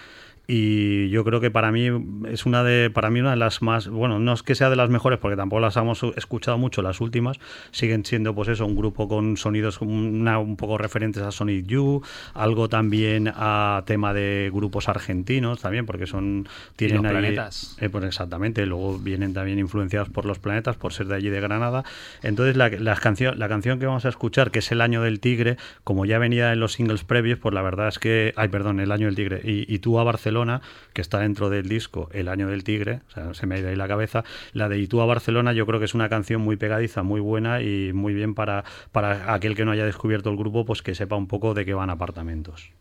y 0.50 1.10
yo 1.10 1.24
creo 1.24 1.42
que 1.42 1.50
para 1.50 1.70
mí 1.70 1.90
es 2.26 2.46
una 2.46 2.64
de 2.64 2.88
para 2.88 3.10
mí 3.10 3.20
una 3.20 3.32
de 3.32 3.36
las 3.36 3.60
más 3.60 3.86
bueno 3.86 4.18
no 4.18 4.32
es 4.32 4.42
que 4.42 4.54
sea 4.54 4.70
de 4.70 4.76
las 4.76 4.88
mejores 4.88 5.18
porque 5.18 5.36
tampoco 5.36 5.60
las 5.60 5.76
hemos 5.76 6.02
escuchado 6.16 6.56
mucho 6.56 6.80
las 6.80 7.02
últimas 7.02 7.38
siguen 7.70 8.02
siendo 8.06 8.34
pues 8.34 8.48
eso 8.48 8.64
un 8.64 8.74
grupo 8.74 9.08
con 9.08 9.36
sonidos 9.36 9.82
un 9.82 10.56
poco 10.56 10.78
referentes 10.78 11.22
a 11.22 11.32
Sonic 11.32 11.66
You 11.66 12.02
algo 12.32 12.70
también 12.70 13.30
a 13.36 13.82
tema 13.84 14.14
de 14.14 14.50
grupos 14.50 14.88
argentinos 14.88 15.60
también 15.60 15.84
porque 15.84 16.06
son 16.06 16.48
tienen 16.76 17.04
ahí, 17.04 17.12
planetas. 17.12 17.76
eh, 17.78 17.90
pues 17.90 18.04
exactamente 18.04 18.64
luego 18.64 18.98
vienen 18.98 19.34
también 19.34 19.58
influenciados 19.58 20.08
por 20.08 20.24
los 20.24 20.38
planetas 20.38 20.76
por 20.76 20.94
ser 20.94 21.08
de 21.08 21.16
allí 21.16 21.28
de 21.28 21.42
Granada. 21.42 21.84
Entonces 22.22 22.56
la, 22.56 22.70
la 22.70 22.96
canción 22.96 23.38
la 23.38 23.50
canción 23.50 23.78
que 23.78 23.84
vamos 23.84 24.06
a 24.06 24.08
escuchar 24.08 24.50
que 24.50 24.60
es 24.60 24.72
el 24.72 24.80
año 24.80 25.02
del 25.02 25.20
tigre 25.20 25.58
como 25.84 26.06
ya 26.06 26.18
venía 26.18 26.54
en 26.54 26.60
los 26.60 26.72
singles 26.72 27.04
previos 27.04 27.38
pues 27.38 27.54
la 27.54 27.60
verdad 27.60 27.88
es 27.88 27.98
que 27.98 28.32
ay 28.36 28.48
perdón 28.48 28.80
el 28.80 28.92
año 28.92 29.04
del 29.08 29.14
tigre 29.14 29.42
y, 29.44 29.70
y 29.70 29.80
tú 29.80 29.98
a 29.98 30.04
Barcelona 30.04 30.37
que 30.92 31.00
está 31.00 31.20
dentro 31.20 31.50
del 31.50 31.68
disco 31.68 32.08
El 32.12 32.28
Año 32.28 32.48
del 32.48 32.64
Tigre, 32.64 33.00
se 33.32 33.46
me 33.46 33.56
ha 33.56 33.58
ido 33.58 33.68
ahí 33.68 33.76
la 33.76 33.88
cabeza. 33.88 34.24
La 34.52 34.68
de 34.68 34.78
Y 34.78 34.88
a 34.92 35.04
Barcelona 35.04 35.52
yo 35.52 35.66
creo 35.66 35.78
que 35.78 35.84
es 35.84 35.94
una 35.94 36.08
canción 36.08 36.40
muy 36.40 36.56
pegadiza, 36.56 37.02
muy 37.02 37.20
buena 37.20 37.60
y 37.62 37.92
muy 37.92 38.14
bien 38.14 38.34
para, 38.34 38.64
para 38.92 39.34
aquel 39.34 39.54
que 39.54 39.64
no 39.64 39.72
haya 39.72 39.84
descubierto 39.84 40.30
el 40.30 40.36
grupo, 40.36 40.64
pues 40.64 40.82
que 40.82 40.94
sepa 40.94 41.16
un 41.16 41.26
poco 41.26 41.54
de 41.54 41.64
qué 41.64 41.74
van 41.74 41.90
apartamentos. 41.90 42.72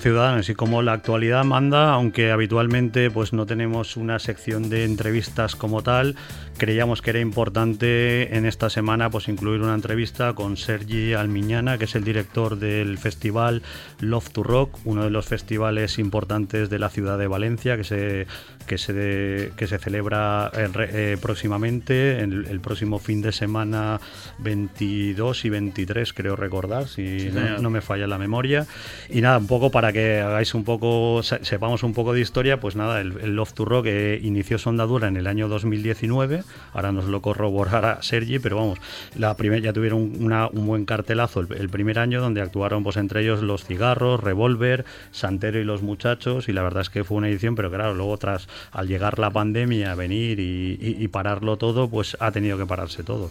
Ciudadanos, 0.00 0.48
y 0.48 0.54
como 0.54 0.82
la 0.82 0.92
actualidad 0.92 1.44
manda, 1.44 1.92
aunque 1.92 2.30
habitualmente 2.30 3.10
pues 3.10 3.32
no 3.32 3.46
tenemos 3.46 3.96
una 3.96 4.18
sección 4.18 4.68
de 4.68 4.84
entrevistas 4.84 5.56
como 5.56 5.82
tal, 5.82 6.16
creíamos 6.56 7.02
que 7.02 7.10
era 7.10 7.20
importante 7.20 8.36
en 8.36 8.46
esta 8.46 8.70
semana 8.70 9.10
pues 9.10 9.28
incluir 9.28 9.60
una 9.60 9.74
entrevista 9.74 10.34
con 10.34 10.56
Sergi 10.56 11.14
Almiñana, 11.14 11.78
que 11.78 11.84
es 11.84 11.94
el 11.94 12.04
director 12.04 12.58
del 12.58 12.98
festival 12.98 13.62
Love 14.00 14.30
to 14.30 14.42
Rock, 14.42 14.78
uno 14.84 15.04
de 15.04 15.10
los 15.10 15.26
festivales 15.26 15.98
importantes 15.98 16.70
de 16.70 16.78
la 16.78 16.88
ciudad 16.88 17.18
de 17.18 17.26
Valencia, 17.26 17.76
que 17.76 17.84
se 17.84 18.26
que 18.66 18.78
se, 18.78 19.52
que 19.56 19.66
se 19.66 19.78
celebra 19.78 20.50
eh, 20.54 20.68
eh, 20.76 21.16
próximamente, 21.20 22.20
el, 22.20 22.46
el, 22.46 22.60
próximo 22.60 22.98
fin 22.98 23.22
de 23.22 23.32
semana 23.32 24.00
22 24.38 25.44
y 25.44 25.50
23, 25.50 26.12
creo 26.12 26.36
recordar, 26.36 26.88
si 26.88 27.30
no, 27.32 27.58
no, 27.58 27.70
me 27.70 27.80
falla 27.80 28.06
la 28.06 28.18
memoria. 28.18 28.66
Y 29.08 29.20
nada, 29.20 29.38
un 29.38 29.46
poco 29.46 29.70
para 29.70 29.85
que 29.92 30.20
hagáis 30.20 30.54
un 30.54 30.64
poco, 30.64 31.22
sepamos 31.22 31.82
un 31.82 31.94
poco 31.94 32.12
de 32.12 32.20
historia, 32.20 32.60
pues 32.60 32.76
nada, 32.76 33.00
el, 33.00 33.36
Love 33.36 33.52
to 33.52 33.64
Rock 33.64 33.84
que 33.84 34.20
inició 34.22 34.58
su 34.58 34.68
andadura 34.68 35.08
en 35.08 35.16
el 35.16 35.26
año 35.26 35.48
2019, 35.48 36.42
ahora 36.72 36.92
nos 36.92 37.06
lo 37.06 37.20
corroborará 37.22 38.02
Sergi, 38.02 38.38
pero 38.38 38.56
vamos, 38.56 38.78
la 39.14 39.36
primera 39.36 39.62
ya 39.62 39.72
tuvieron 39.72 40.12
una, 40.20 40.48
un 40.48 40.66
buen 40.66 40.84
cartelazo 40.84 41.40
el, 41.40 41.68
primer 41.68 41.98
año 41.98 42.20
donde 42.20 42.40
actuaron 42.40 42.82
pues 42.82 42.96
entre 42.96 43.22
ellos 43.22 43.42
Los 43.42 43.64
Cigarros, 43.64 44.20
Revolver, 44.20 44.84
Santero 45.10 45.58
y 45.58 45.64
Los 45.64 45.82
Muchachos, 45.82 46.48
y 46.48 46.52
la 46.52 46.62
verdad 46.62 46.82
es 46.82 46.90
que 46.90 47.04
fue 47.04 47.16
una 47.18 47.28
edición, 47.28 47.54
pero 47.54 47.70
claro, 47.70 47.94
luego 47.94 48.16
tras 48.18 48.48
al 48.72 48.88
llegar 48.88 49.18
la 49.18 49.30
pandemia, 49.30 49.94
venir 49.94 50.38
y, 50.40 51.08
pararlo 51.08 51.56
todo, 51.56 51.88
pues 51.88 52.16
ha 52.20 52.32
tenido 52.32 52.58
que 52.58 52.66
pararse 52.66 53.02
todo. 53.02 53.30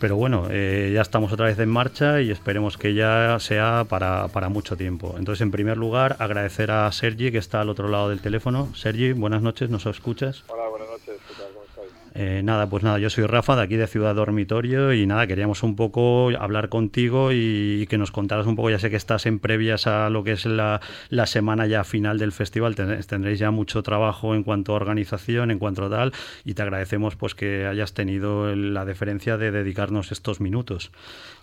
Pero 0.00 0.16
bueno, 0.16 0.46
eh, 0.50 0.92
ya 0.94 1.02
estamos 1.02 1.30
otra 1.30 1.44
vez 1.44 1.58
en 1.58 1.68
marcha 1.68 2.22
y 2.22 2.30
esperemos 2.30 2.78
que 2.78 2.94
ya 2.94 3.36
sea 3.38 3.84
para, 3.86 4.28
para, 4.28 4.48
mucho 4.48 4.74
tiempo. 4.74 5.14
Entonces, 5.18 5.42
en 5.42 5.50
primer 5.50 5.76
lugar, 5.76 6.16
agradecer 6.20 6.70
a 6.70 6.90
Sergi, 6.90 7.30
que 7.30 7.36
está 7.36 7.60
al 7.60 7.68
otro 7.68 7.86
lado 7.88 8.08
del 8.08 8.22
teléfono. 8.22 8.74
Sergi, 8.74 9.12
buenas 9.12 9.42
noches, 9.42 9.68
¿nos 9.68 9.84
escuchas? 9.84 10.42
Hola, 10.48 10.68
buenas 10.68 10.88
noches. 10.88 11.20
¿Qué 11.28 11.34
tal? 11.34 11.52
¿Cómo 11.52 11.66
estáis? 11.66 11.92
Eh, 12.12 12.42
nada, 12.42 12.68
pues 12.68 12.82
nada, 12.82 12.98
yo 12.98 13.08
soy 13.08 13.24
Rafa 13.26 13.54
de 13.54 13.62
aquí 13.62 13.76
de 13.76 13.86
Ciudad 13.86 14.14
Dormitorio 14.14 14.92
y 14.92 15.06
nada, 15.06 15.28
queríamos 15.28 15.62
un 15.62 15.76
poco 15.76 16.30
hablar 16.38 16.68
contigo 16.68 17.30
y, 17.32 17.86
que 17.88 17.98
nos 17.98 18.10
contaras 18.10 18.46
un 18.46 18.56
poco, 18.56 18.70
ya 18.70 18.78
sé 18.78 18.90
que 18.90 18.96
estás 18.96 19.26
en 19.26 19.38
previas 19.38 19.86
a 19.86 20.10
lo 20.10 20.24
que 20.24 20.32
es 20.32 20.44
la, 20.44 20.80
la 21.08 21.26
semana 21.26 21.66
ya 21.66 21.84
final 21.84 22.18
del 22.18 22.32
festival, 22.32 22.74
tendréis 22.74 23.38
ya 23.38 23.50
mucho 23.50 23.82
trabajo 23.82 24.34
en 24.34 24.42
cuanto 24.42 24.72
a 24.72 24.76
organización, 24.76 25.50
en 25.50 25.58
cuanto 25.58 25.84
a 25.84 25.90
tal, 25.90 26.12
y 26.44 26.54
te 26.54 26.62
agradecemos 26.62 27.14
pues 27.14 27.34
que 27.34 27.66
hayas 27.66 27.94
tenido 27.94 28.54
la 28.56 28.84
deferencia 28.84 29.36
de 29.36 29.52
dedicarnos 29.52 30.10
estos 30.10 30.40
minutos. 30.40 30.90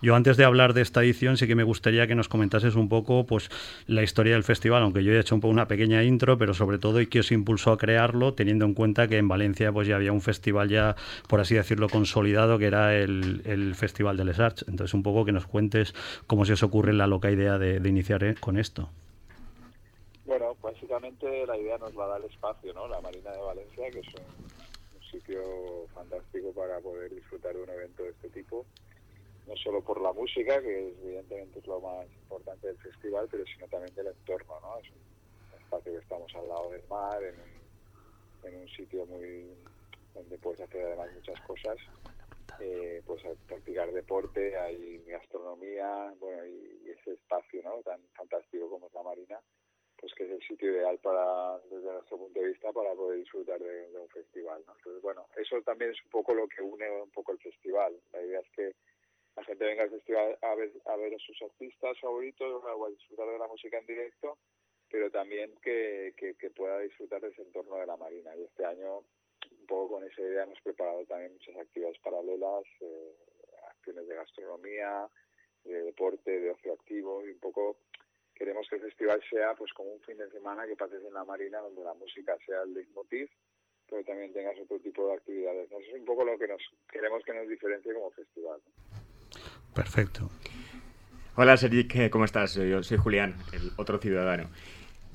Yo 0.02 0.14
antes 0.14 0.36
de 0.36 0.44
hablar 0.44 0.74
de 0.74 0.82
esta 0.82 1.02
edición 1.02 1.36
sí 1.36 1.46
que 1.46 1.54
me 1.54 1.64
gustaría 1.64 2.06
que 2.06 2.14
nos 2.14 2.28
comentases 2.28 2.74
un 2.74 2.88
poco 2.88 3.26
pues 3.26 3.50
la 3.86 4.02
historia 4.02 4.34
del 4.34 4.44
festival, 4.44 4.82
aunque 4.82 5.02
yo 5.02 5.12
he 5.12 5.18
hecho 5.18 5.34
un 5.34 5.40
poco 5.40 5.52
una 5.52 5.66
pequeña 5.66 6.04
intro, 6.04 6.38
pero 6.38 6.54
sobre 6.54 6.78
todo 6.78 7.00
y 7.00 7.06
que 7.06 7.20
os 7.20 7.32
impulsó 7.32 7.72
a 7.72 7.78
crearlo, 7.78 8.34
teniendo 8.34 8.64
en 8.64 8.74
cuenta 8.74 9.08
que 9.08 9.16
en 9.16 9.28
Valencia 9.28 9.72
pues 9.72 9.88
ya 9.88 9.96
había 9.96 10.12
un 10.12 10.20
festival 10.20 10.57
ya, 10.66 10.96
por 11.28 11.40
así 11.40 11.54
decirlo, 11.54 11.88
consolidado, 11.88 12.58
que 12.58 12.66
era 12.66 12.96
el, 12.96 13.42
el 13.44 13.74
Festival 13.74 14.16
de 14.16 14.24
Les 14.24 14.40
Arts. 14.40 14.64
Entonces, 14.68 14.94
un 14.94 15.02
poco 15.02 15.24
que 15.24 15.32
nos 15.32 15.46
cuentes 15.46 15.94
cómo 16.26 16.44
se 16.44 16.54
os 16.54 16.62
ocurre 16.62 16.92
la 16.92 17.06
loca 17.06 17.30
idea 17.30 17.58
de, 17.58 17.76
iniciar 17.88 18.24
eh, 18.24 18.34
con 18.38 18.58
esto. 18.58 18.90
Bueno, 20.26 20.56
básicamente 20.62 21.46
la 21.46 21.56
idea 21.56 21.78
nos 21.78 21.94
la 21.94 22.06
da 22.06 22.16
el 22.18 22.24
espacio, 22.24 22.72
¿no? 22.74 22.86
La 22.88 23.00
Marina 23.00 23.30
de 23.30 23.40
Valencia, 23.40 23.90
que 23.90 24.00
es 24.00 24.08
un, 24.08 24.58
sitio 25.10 25.40
fantástico 25.94 26.52
para 26.52 26.80
poder 26.80 27.14
disfrutar 27.14 27.54
de 27.54 27.62
un 27.62 27.70
evento 27.70 28.02
de 28.02 28.10
este 28.10 28.28
tipo 28.28 28.66
no 29.46 29.56
solo 29.56 29.80
por 29.80 30.02
la 30.02 30.12
música, 30.12 30.60
que 30.60 30.92
evidentemente 31.02 31.60
es 31.60 31.66
lo 31.66 31.80
más 31.80 32.04
importante 32.24 32.66
del 32.66 32.76
festival, 32.76 33.26
pero 33.30 33.42
sino 33.46 33.66
también 33.68 33.94
del 33.94 34.08
entorno, 34.08 34.60
¿no? 34.60 34.78
Es 34.78 34.90
un 34.90 35.62
espacio 35.62 35.92
que 35.92 35.98
estamos 35.98 36.34
al 36.34 36.46
lado 36.46 36.70
del 36.72 36.82
mar, 36.90 37.22
en 37.22 37.34
un, 37.36 38.52
en 38.52 38.60
un 38.60 38.68
sitio 38.68 39.06
muy 39.06 39.46
donde 40.18 40.38
puedes 40.38 40.60
hacer 40.60 40.84
además 40.84 41.12
muchas 41.14 41.40
cosas, 41.42 41.76
eh, 42.60 43.02
pues 43.06 43.22
practicar 43.46 43.92
deporte, 43.92 44.56
hay 44.56 45.02
gastronomía, 45.06 46.12
bueno, 46.18 46.44
y, 46.46 46.80
y, 46.84 46.90
ese 46.90 47.12
espacio, 47.12 47.62
¿no? 47.62 47.82
Tan 47.82 48.00
fantástico 48.14 48.68
como 48.68 48.86
es 48.86 48.94
la 48.94 49.02
Marina, 49.02 49.40
pues 49.96 50.12
que 50.14 50.24
es 50.24 50.30
el 50.30 50.42
sitio 50.42 50.72
ideal 50.72 50.98
para, 50.98 51.58
desde 51.70 51.92
nuestro 51.92 52.18
punto 52.18 52.40
de 52.40 52.48
vista, 52.48 52.72
para 52.72 52.94
poder 52.94 53.18
disfrutar 53.18 53.58
de, 53.60 53.90
de 53.90 53.98
un 53.98 54.08
festival, 54.08 54.62
¿no? 54.66 54.74
Entonces, 54.76 55.02
bueno, 55.02 55.26
eso 55.36 55.60
también 55.62 55.90
es 55.92 56.02
un 56.04 56.10
poco 56.10 56.34
lo 56.34 56.48
que 56.48 56.62
une 56.62 56.90
un 56.90 57.10
poco 57.10 57.32
el 57.32 57.38
festival. 57.38 58.00
La 58.12 58.22
idea 58.22 58.40
es 58.40 58.50
que 58.50 58.72
la 59.38 59.44
gente 59.44 59.64
venga 59.64 59.84
al 59.84 59.90
festival 59.90 60.36
a 60.42 60.54
ver, 60.56 60.72
a 60.86 60.96
ver 60.96 61.14
a 61.14 61.18
sus 61.18 61.40
artistas 61.42 61.96
favoritos 62.00 62.64
o 62.64 62.86
a 62.86 62.90
disfrutar 62.90 63.28
de 63.28 63.38
la 63.38 63.46
música 63.46 63.78
en 63.78 63.86
directo, 63.86 64.36
pero 64.90 65.10
también 65.12 65.54
que, 65.62 66.12
que, 66.16 66.34
que, 66.34 66.50
pueda 66.50 66.80
disfrutar 66.80 67.20
de 67.20 67.28
ese 67.28 67.42
entorno 67.42 67.76
de 67.76 67.86
la 67.86 67.96
Marina. 67.96 68.34
Y 68.36 68.42
este 68.42 68.64
año, 68.64 69.04
poco 69.68 69.94
con 69.94 70.04
esa 70.04 70.20
idea, 70.20 70.42
hemos 70.42 70.60
preparado 70.62 71.04
también 71.06 71.32
muchas 71.34 71.56
actividades 71.56 71.98
paralelas, 72.00 72.64
eh, 72.80 73.14
acciones 73.70 74.08
de 74.08 74.14
gastronomía, 74.16 75.06
de 75.64 75.82
deporte, 75.84 76.40
de 76.40 76.50
ocio 76.50 76.72
activo, 76.72 77.24
y 77.24 77.30
un 77.30 77.38
poco 77.38 77.76
queremos 78.34 78.66
que 78.68 78.76
el 78.76 78.82
festival 78.82 79.20
sea 79.30 79.54
pues 79.54 79.72
como 79.72 79.92
un 79.92 80.00
fin 80.00 80.16
de 80.16 80.30
semana 80.30 80.66
que 80.66 80.76
pases 80.76 81.04
en 81.04 81.14
la 81.14 81.24
Marina, 81.24 81.58
donde 81.60 81.84
la 81.84 81.94
música 81.94 82.36
sea 82.46 82.62
el 82.62 82.74
leitmotiv, 82.74 83.28
pero 83.88 84.02
también 84.04 84.32
tengas 84.32 84.58
otro 84.58 84.78
tipo 84.80 85.06
de 85.06 85.14
actividades. 85.14 85.66
Eso 85.66 85.78
es 85.78 85.94
un 85.94 86.04
poco 86.04 86.24
lo 86.24 86.38
que 86.38 86.48
nos 86.48 86.62
queremos 86.90 87.22
que 87.24 87.34
nos 87.34 87.48
diferencie 87.48 87.94
como 87.94 88.10
festival. 88.10 88.60
Perfecto. 89.74 90.30
Hola, 91.36 91.56
Sergi, 91.56 91.86
¿cómo 92.10 92.24
estás? 92.24 92.54
Yo 92.54 92.82
soy 92.82 92.98
Julián, 92.98 93.36
el 93.52 93.70
otro 93.76 93.98
ciudadano. 93.98 94.50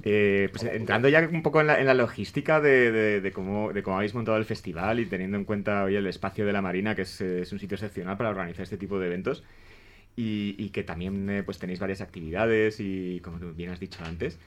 Eh, 0.02 0.50
pues 0.52 0.64
entrando 0.64 1.08
ya 1.08 1.30
un 1.32 1.44
poco 1.44 1.62
en 1.62 1.68
la, 1.68 1.94
logística 1.94 2.60
de, 2.60 3.32
cómo, 3.34 3.72
de 3.72 3.84
habéis 3.86 4.14
montado 4.14 4.38
el 4.38 4.46
festival 4.46 5.00
y 5.00 5.06
teniendo 5.06 5.38
en 5.38 5.46
cuenta 5.46 5.84
hoy 5.84 5.96
el 5.96 6.08
espacio 6.08 6.46
de 6.46 6.54
la 6.54 6.62
Marina, 6.62 6.96
que 6.96 7.04
es, 7.04 7.22
un 7.22 7.60
sitio 7.60 7.76
excepcional 7.76 8.18
para 8.18 8.30
organizar 8.30 8.64
este 8.64 8.78
tipo 8.78 9.00
de 9.00 9.08
eventos, 9.08 9.44
y, 10.16 10.70
que 10.70 10.84
también 10.84 11.30
eh, 11.30 11.44
pues 11.44 11.58
tenéis 11.60 11.80
varias 11.80 12.02
actividades 12.02 12.80
y, 12.80 13.20
como 13.22 13.40
bien 13.54 13.72
has 13.72 13.80
dicho 13.80 14.04
antes, 14.04 14.40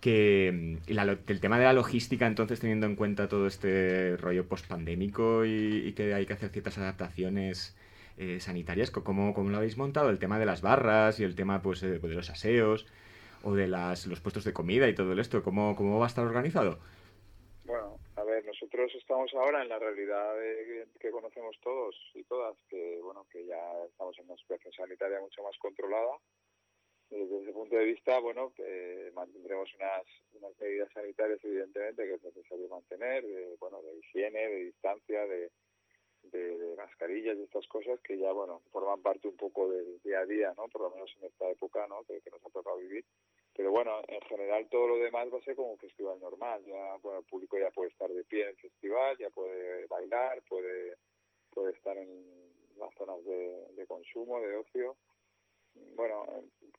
que 0.00 0.78
la, 0.86 1.18
el 1.26 1.40
tema 1.40 1.58
de 1.58 1.64
la 1.64 1.72
logística, 1.72 2.26
entonces, 2.26 2.60
teniendo 2.60 2.86
en 2.86 2.94
cuenta 2.94 3.28
todo 3.28 3.46
este 3.46 4.16
rollo 4.16 4.46
post-pandémico 4.46 5.44
y, 5.44 5.92
que 5.96 6.14
hay 6.14 6.26
que 6.26 6.34
hacer 6.34 6.50
ciertas 6.50 6.78
adaptaciones 6.78 7.76
eh, 8.18 8.38
sanitarias, 8.40 8.90
¿cómo, 8.90 9.34
¿cómo, 9.34 9.50
lo 9.50 9.56
habéis 9.56 9.76
montado? 9.76 10.10
El 10.10 10.18
tema 10.18 10.38
de 10.38 10.46
las 10.46 10.60
barras 10.60 11.18
y 11.18 11.24
el 11.24 11.34
tema 11.34 11.62
pues, 11.62 11.80
de, 11.80 11.98
de 11.98 12.14
los 12.14 12.30
aseos 12.30 12.86
o 13.42 13.54
de 13.54 13.66
las, 13.66 14.06
los 14.06 14.20
puestos 14.20 14.44
de 14.44 14.52
comida 14.52 14.88
y 14.88 14.94
todo 14.94 15.12
esto, 15.18 15.42
¿cómo, 15.42 15.76
¿cómo 15.76 15.98
va 15.98 16.06
a 16.06 16.08
estar 16.08 16.24
organizado? 16.24 16.78
Bueno, 17.64 17.98
a 18.16 18.24
ver, 18.24 18.44
nosotros 18.46 18.90
estamos 18.94 19.32
ahora 19.34 19.62
en 19.62 19.68
la 19.68 19.78
realidad 19.78 20.34
de, 20.36 20.86
que 20.98 21.10
conocemos 21.10 21.56
todos 21.62 21.94
y 22.14 22.24
todas, 22.24 22.56
que 22.68 23.00
bueno, 23.02 23.26
que 23.30 23.44
ya 23.44 23.84
estamos 23.84 24.18
en 24.18 24.24
una 24.24 24.36
situación 24.36 24.72
sanitaria 24.72 25.20
mucho 25.20 25.42
más 25.42 25.56
controlada. 25.58 26.16
Desde 27.10 27.42
ese 27.42 27.52
punto 27.52 27.76
de 27.76 27.84
vista, 27.84 28.18
bueno, 28.18 28.52
eh, 28.58 29.10
mantendremos 29.14 29.72
unas, 29.74 30.04
unas 30.32 30.58
medidas 30.60 30.90
sanitarias, 30.92 31.40
evidentemente, 31.42 32.04
que 32.04 32.14
es 32.14 32.22
necesario 32.22 32.68
mantener, 32.68 33.24
de, 33.24 33.56
bueno, 33.58 33.80
de 33.82 33.96
higiene, 33.98 34.48
de 34.48 34.64
distancia, 34.64 35.26
de, 35.26 35.50
de, 36.24 36.58
de, 36.58 36.76
mascarillas 36.76 37.36
y 37.36 37.42
estas 37.42 37.66
cosas 37.68 38.00
que 38.00 38.18
ya, 38.18 38.32
bueno, 38.32 38.62
forman 38.72 39.00
parte 39.02 39.28
un 39.28 39.36
poco 39.36 39.70
del 39.70 40.00
día 40.02 40.20
a 40.20 40.26
día, 40.26 40.54
¿no? 40.56 40.68
Por 40.68 40.82
lo 40.82 40.90
menos 40.90 41.10
en 41.18 41.26
esta 41.26 41.48
época, 41.50 41.86
¿no? 41.88 42.02
Que, 42.04 42.20
nos 42.30 42.44
ha 42.44 42.50
tocado 42.50 42.78
vivir. 42.78 43.04
Pero 43.54 43.70
bueno, 43.70 44.00
en 44.06 44.20
general 44.22 44.68
todo 44.68 44.86
lo 44.88 44.98
demás 44.98 45.28
va 45.32 45.38
a 45.38 45.42
ser 45.42 45.56
como 45.56 45.72
un 45.72 45.78
festival 45.78 46.20
normal. 46.20 46.62
Ya, 46.64 46.96
bueno, 47.02 47.20
el 47.20 47.24
público 47.24 47.58
ya 47.58 47.70
puede 47.70 47.90
estar 47.90 48.10
de 48.10 48.24
pie 48.24 48.42
en 48.42 48.48
el 48.50 48.56
festival, 48.56 49.16
ya 49.18 49.30
puede 49.30 49.86
bailar, 49.86 50.42
puede, 50.48 50.96
puede 51.50 51.72
estar 51.72 51.96
en 51.96 52.24
las 52.76 52.94
zonas 52.94 53.24
de, 53.24 53.86
consumo, 53.86 54.40
de 54.40 54.56
ocio. 54.56 54.96
Bueno, 55.96 56.24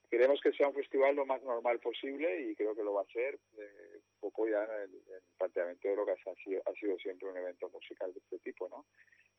queremos 0.09 0.39
que 0.41 0.53
sea 0.53 0.67
un 0.67 0.73
festival 0.73 1.15
lo 1.15 1.25
más 1.25 1.41
normal 1.43 1.79
posible 1.79 2.41
y 2.41 2.55
creo 2.55 2.75
que 2.75 2.83
lo 2.83 2.93
va 2.93 3.01
a 3.01 3.13
ser. 3.13 3.39
Eh, 3.57 3.99
poco 4.19 4.47
ya 4.47 4.63
en 4.63 4.71
el, 4.71 4.95
en 5.07 5.15
el 5.15 5.21
planteamiento 5.37 5.87
de 5.87 5.95
lo 5.95 6.03
ha 6.03 6.35
sido, 6.43 6.61
ha 6.65 6.73
sido 6.73 6.97
siempre 6.97 7.29
un 7.29 7.37
evento 7.37 7.69
musical 7.69 8.13
de 8.13 8.19
este 8.19 8.39
tipo, 8.39 8.67
¿no? 8.69 8.85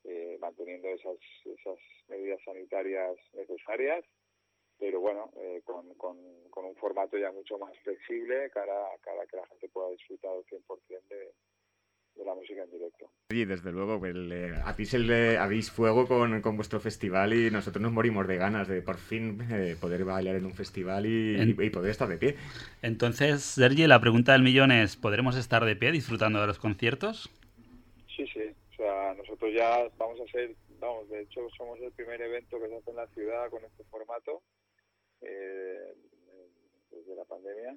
Eh, 0.04 0.38
manteniendo 0.40 0.88
esas, 0.88 1.18
esas 1.44 1.78
medidas 2.08 2.40
sanitarias 2.44 3.16
necesarias, 3.34 4.02
pero 4.78 4.98
bueno, 4.98 5.30
eh, 5.36 5.60
con, 5.64 5.92
con, 5.94 6.16
con, 6.48 6.64
un 6.64 6.74
formato 6.76 7.18
ya 7.18 7.30
mucho 7.30 7.58
más 7.58 7.76
flexible 7.80 8.48
cara, 8.50 8.72
cara 9.02 9.22
a 9.22 9.26
que 9.26 9.36
la 9.36 9.46
gente 9.46 9.68
pueda 9.68 9.90
disfrutar 9.90 10.30
al 10.30 10.44
100% 10.46 11.08
de, 11.10 11.34
de 12.16 12.24
la 12.24 12.34
música 12.34 12.62
en 12.62 12.70
directo. 12.70 13.10
Y 13.30 13.44
desde 13.44 13.72
luego, 13.72 14.04
el, 14.06 14.32
eh, 14.32 14.54
a 14.64 14.74
ti 14.74 14.86
se 14.86 14.98
le 14.98 15.36
habéis 15.36 15.70
fuego 15.70 16.06
con, 16.08 16.40
con, 16.40 16.56
vuestro 16.56 16.80
festival 16.80 17.34
y 17.34 17.50
nosotros 17.50 17.82
nos 17.82 17.92
morimos 17.92 18.26
de 18.26 18.36
ganas 18.36 18.68
de 18.68 18.82
por 18.82 18.96
fin 18.96 19.38
eh, 19.50 19.76
poder 19.80 20.04
bailar 20.04 20.36
en 20.36 20.46
un 20.46 20.54
festival 20.54 21.06
y, 21.06 21.36
en... 21.36 21.50
y, 21.50 21.66
y, 21.66 21.70
poder 21.70 21.90
estar 21.90 22.08
de 22.08 22.16
pie. 22.16 22.36
Entonces, 22.82 23.42
Sergi, 23.42 23.86
la 23.86 24.00
pregunta 24.00 24.32
del 24.32 24.42
millón 24.42 24.72
es, 24.72 24.96
¿podremos 24.96 25.36
estar 25.36 25.64
de 25.64 25.76
pie 25.76 25.92
disfrutando 25.92 26.40
de 26.40 26.46
los 26.46 26.58
conciertos? 26.58 27.30
Sí, 28.16 28.26
sí. 28.32 28.49
Nosotros 29.40 29.58
ya 29.58 29.90
vamos 29.96 30.20
a 30.20 30.26
ser, 30.30 30.54
vamos, 30.80 31.08
de 31.08 31.22
hecho 31.22 31.48
somos 31.56 31.80
el 31.80 31.92
primer 31.92 32.20
evento 32.20 32.60
que 32.60 32.68
se 32.68 32.76
hace 32.76 32.90
en 32.90 32.96
la 32.96 33.06
ciudad 33.06 33.48
con 33.48 33.64
este 33.64 33.84
formato 33.84 34.42
eh, 35.22 35.94
desde 36.90 37.14
la 37.14 37.24
pandemia 37.24 37.74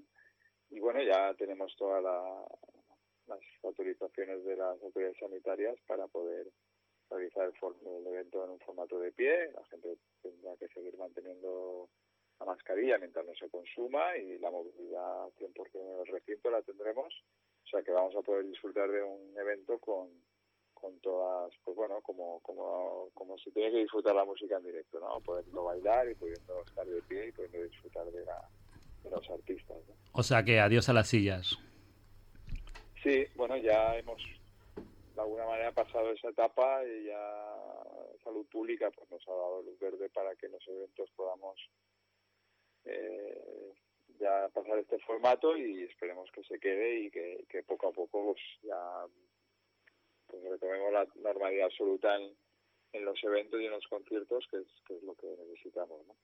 y 0.71 0.81
bueno, 0.81 1.01
ya 1.01 1.33
tenemos 1.35 1.73
todas 1.77 2.03
las 2.03 3.39
autorizaciones 3.63 4.43
de 4.43 4.57
las 4.57 4.83
autoridades 4.83 5.17
sanitarias 5.17 5.77
para 5.87 6.05
poder 6.07 6.51
realizar 7.09 7.45
el, 7.49 8.07
evento 8.07 8.43
en 8.43 8.49
un 8.49 8.59
formato 8.59 8.99
de 8.99 9.13
pie. 9.13 9.49
La 9.53 9.63
gente 9.67 9.95
tendrá 10.21 10.57
que 10.57 10.67
seguir 10.67 10.97
manteniendo 10.97 11.87
la 12.41 12.45
mascarilla 12.45 12.97
mientras 12.97 13.25
no 13.25 13.33
se 13.35 13.49
consuma 13.49 14.17
y 14.17 14.37
la 14.37 14.51
movilidad 14.51 15.29
100% 15.39 15.75
en 15.75 15.99
el 16.01 16.07
recinto 16.07 16.51
la 16.51 16.61
tendremos. 16.61 17.23
O 17.63 17.67
sea 17.69 17.81
que 17.83 17.91
vamos 17.91 18.13
a 18.17 18.21
poder 18.21 18.45
disfrutar 18.47 18.91
de 18.91 19.01
un 19.01 19.37
evento 19.37 19.79
con, 19.79 20.09
con 20.83 20.99
todas, 20.99 21.53
pues 21.63 21.77
bueno, 21.77 22.01
como, 22.01 22.41
como, 22.41 23.09
como 23.13 23.37
se 23.37 23.51
tiene 23.51 23.71
que 23.71 23.77
disfrutar 23.77 24.13
la 24.13 24.25
música 24.25 24.57
en 24.57 24.65
directo, 24.65 24.99
¿no? 24.99 25.17
Poderlo 25.21 25.63
bailar 25.63 26.09
y 26.11 26.15
pudiendo 26.15 26.61
estar 26.61 26.85
de 26.85 27.01
pie 27.03 27.27
y 27.27 27.31
pudiendo 27.31 27.63
disfrutar 27.63 28.05
de, 28.11 28.25
la, 28.25 28.49
de 29.01 29.09
los 29.09 29.29
artistas. 29.29 29.77
O 30.11 30.23
sea 30.23 30.43
que 30.43 30.59
adiós 30.59 30.89
a 30.89 30.93
las 30.93 31.07
sillas. 31.07 31.57
Sí, 33.01 33.25
bueno, 33.35 33.55
ya 33.55 33.97
hemos 33.97 34.21
de 35.15 35.21
alguna 35.21 35.45
manera 35.45 35.71
pasado 35.71 36.11
esa 36.11 36.27
etapa 36.27 36.83
y 36.85 37.05
ya 37.05 37.55
Salud 38.21 38.45
Pública 38.51 38.91
pues 38.91 39.09
nos 39.09 39.25
ha 39.25 39.31
dado 39.31 39.61
luz 39.61 39.79
verde 39.79 40.09
para 40.09 40.35
que 40.35 40.47
en 40.47 40.51
los 40.51 40.67
eventos 40.67 41.09
podamos 41.15 41.55
eh, 42.83 43.71
ya 44.19 44.49
pasar 44.53 44.79
este 44.79 44.99
formato 44.99 45.55
y 45.55 45.83
esperemos 45.83 46.29
que 46.31 46.43
se 46.43 46.59
quede 46.59 47.05
y 47.05 47.09
que, 47.09 47.63
poco 47.65 47.87
a 47.87 47.93
poco 47.93 48.33
pues, 48.33 48.43
ya 48.63 49.05
pues, 50.33 50.51
retomemos 50.51 50.91
la 50.91 51.07
normalidad 51.21 51.65
absoluta 51.65 52.15
en, 52.15 52.35
en 52.93 53.05
los 53.05 53.23
eventos 53.23 53.61
y 53.61 53.65
en 53.65 53.71
los 53.71 53.85
conciertos, 53.87 54.47
que 54.49 54.57
es, 54.57 54.67
que 54.87 54.97
es 54.97 55.03
lo 55.03 55.13
que 55.15 55.27
necesitamos. 55.27 56.05
¿no? 56.07 56.15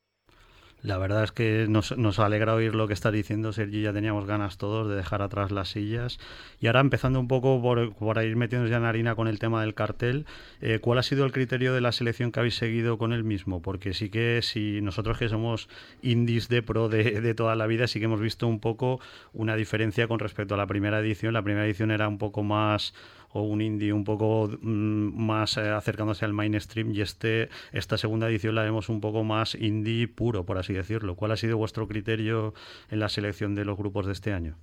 La 0.81 0.97
verdad 0.97 1.25
es 1.25 1.33
que 1.33 1.65
nos, 1.67 1.97
nos 1.97 2.19
alegra 2.19 2.55
oír 2.55 2.73
lo 2.73 2.87
que 2.87 2.93
está 2.93 3.11
diciendo 3.11 3.51
Sergio. 3.51 3.81
Ya 3.81 3.91
teníamos 3.91 4.25
ganas 4.25 4.57
todos 4.57 4.87
de 4.87 4.95
dejar 4.95 5.21
atrás 5.21 5.51
las 5.51 5.69
sillas. 5.69 6.19
Y 6.61 6.67
ahora 6.67 6.79
empezando 6.79 7.19
un 7.19 7.27
poco 7.27 7.61
por, 7.61 7.93
por 7.95 8.23
ir 8.23 8.37
metiéndonos 8.37 8.71
ya 8.71 8.77
en 8.77 8.85
harina 8.85 9.15
con 9.15 9.27
el 9.27 9.39
tema 9.39 9.61
del 9.61 9.73
cartel, 9.73 10.25
eh, 10.61 10.79
¿cuál 10.79 10.99
ha 10.99 11.03
sido 11.03 11.25
el 11.25 11.33
criterio 11.33 11.73
de 11.73 11.81
la 11.81 11.91
selección 11.91 12.31
que 12.31 12.39
habéis 12.39 12.55
seguido 12.55 12.97
con 12.97 13.11
el 13.11 13.25
mismo? 13.25 13.61
Porque 13.61 13.93
sí 13.93 14.09
que 14.09 14.41
si 14.41 14.79
nosotros 14.81 15.17
que 15.17 15.27
somos 15.27 15.67
indies 16.01 16.47
de 16.47 16.63
pro 16.63 16.87
de, 16.87 17.19
de 17.19 17.33
toda 17.33 17.55
la 17.55 17.67
vida, 17.67 17.87
sí 17.87 17.99
que 17.99 18.05
hemos 18.05 18.21
visto 18.21 18.47
un 18.47 18.61
poco 18.61 19.01
una 19.33 19.57
diferencia 19.57 20.07
con 20.07 20.19
respecto 20.19 20.53
a 20.53 20.57
la 20.57 20.67
primera 20.67 20.99
edición. 20.99 21.33
La 21.33 21.43
primera 21.43 21.65
edición 21.65 21.91
era 21.91 22.07
un 22.07 22.17
poco 22.17 22.41
más 22.43 22.93
o 23.33 23.41
un 23.41 23.61
indie 23.61 23.93
un 23.93 24.03
poco 24.03 24.47
mm, 24.47 25.25
más 25.25 25.57
eh, 25.57 25.69
acercándose 25.69 26.25
al 26.25 26.33
mainstream 26.33 26.91
y 26.91 27.01
este 27.01 27.49
esta 27.71 27.97
segunda 27.97 28.27
edición 28.27 28.55
la 28.55 28.63
vemos 28.63 28.89
un 28.89 29.01
poco 29.01 29.23
más 29.23 29.55
indie 29.55 30.07
puro, 30.07 30.45
por 30.45 30.57
así 30.57 30.73
decirlo. 30.73 31.15
¿Cuál 31.15 31.31
ha 31.31 31.37
sido 31.37 31.57
vuestro 31.57 31.87
criterio 31.87 32.53
en 32.89 32.99
la 32.99 33.09
selección 33.09 33.55
de 33.55 33.65
los 33.65 33.77
grupos 33.77 34.05
de 34.05 34.13
este 34.13 34.33
año? 34.33 34.57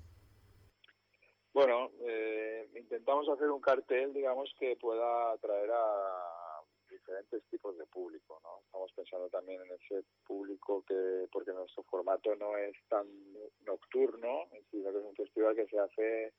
Bueno, 1.52 1.90
eh, 2.06 2.68
intentamos 2.76 3.28
hacer 3.28 3.50
un 3.50 3.60
cartel, 3.60 4.12
digamos, 4.12 4.52
que 4.58 4.76
pueda 4.76 5.32
atraer 5.32 5.70
a 5.70 6.60
diferentes 6.90 7.42
tipos 7.50 7.76
de 7.78 7.86
público, 7.86 8.40
¿no? 8.42 8.60
Estamos 8.64 8.92
pensando 8.92 9.28
también 9.28 9.60
en 9.62 9.72
ese 9.72 10.04
público 10.26 10.84
que, 10.86 11.26
porque 11.32 11.52
nuestro 11.52 11.82
formato 11.84 12.34
no 12.36 12.56
es 12.56 12.76
tan 12.88 13.06
nocturno, 13.64 14.48
sino 14.70 14.92
que 14.92 14.98
es 14.98 15.04
un 15.04 15.14
festival 15.14 15.56
que 15.56 15.66
se 15.66 15.78
hace 15.78 16.32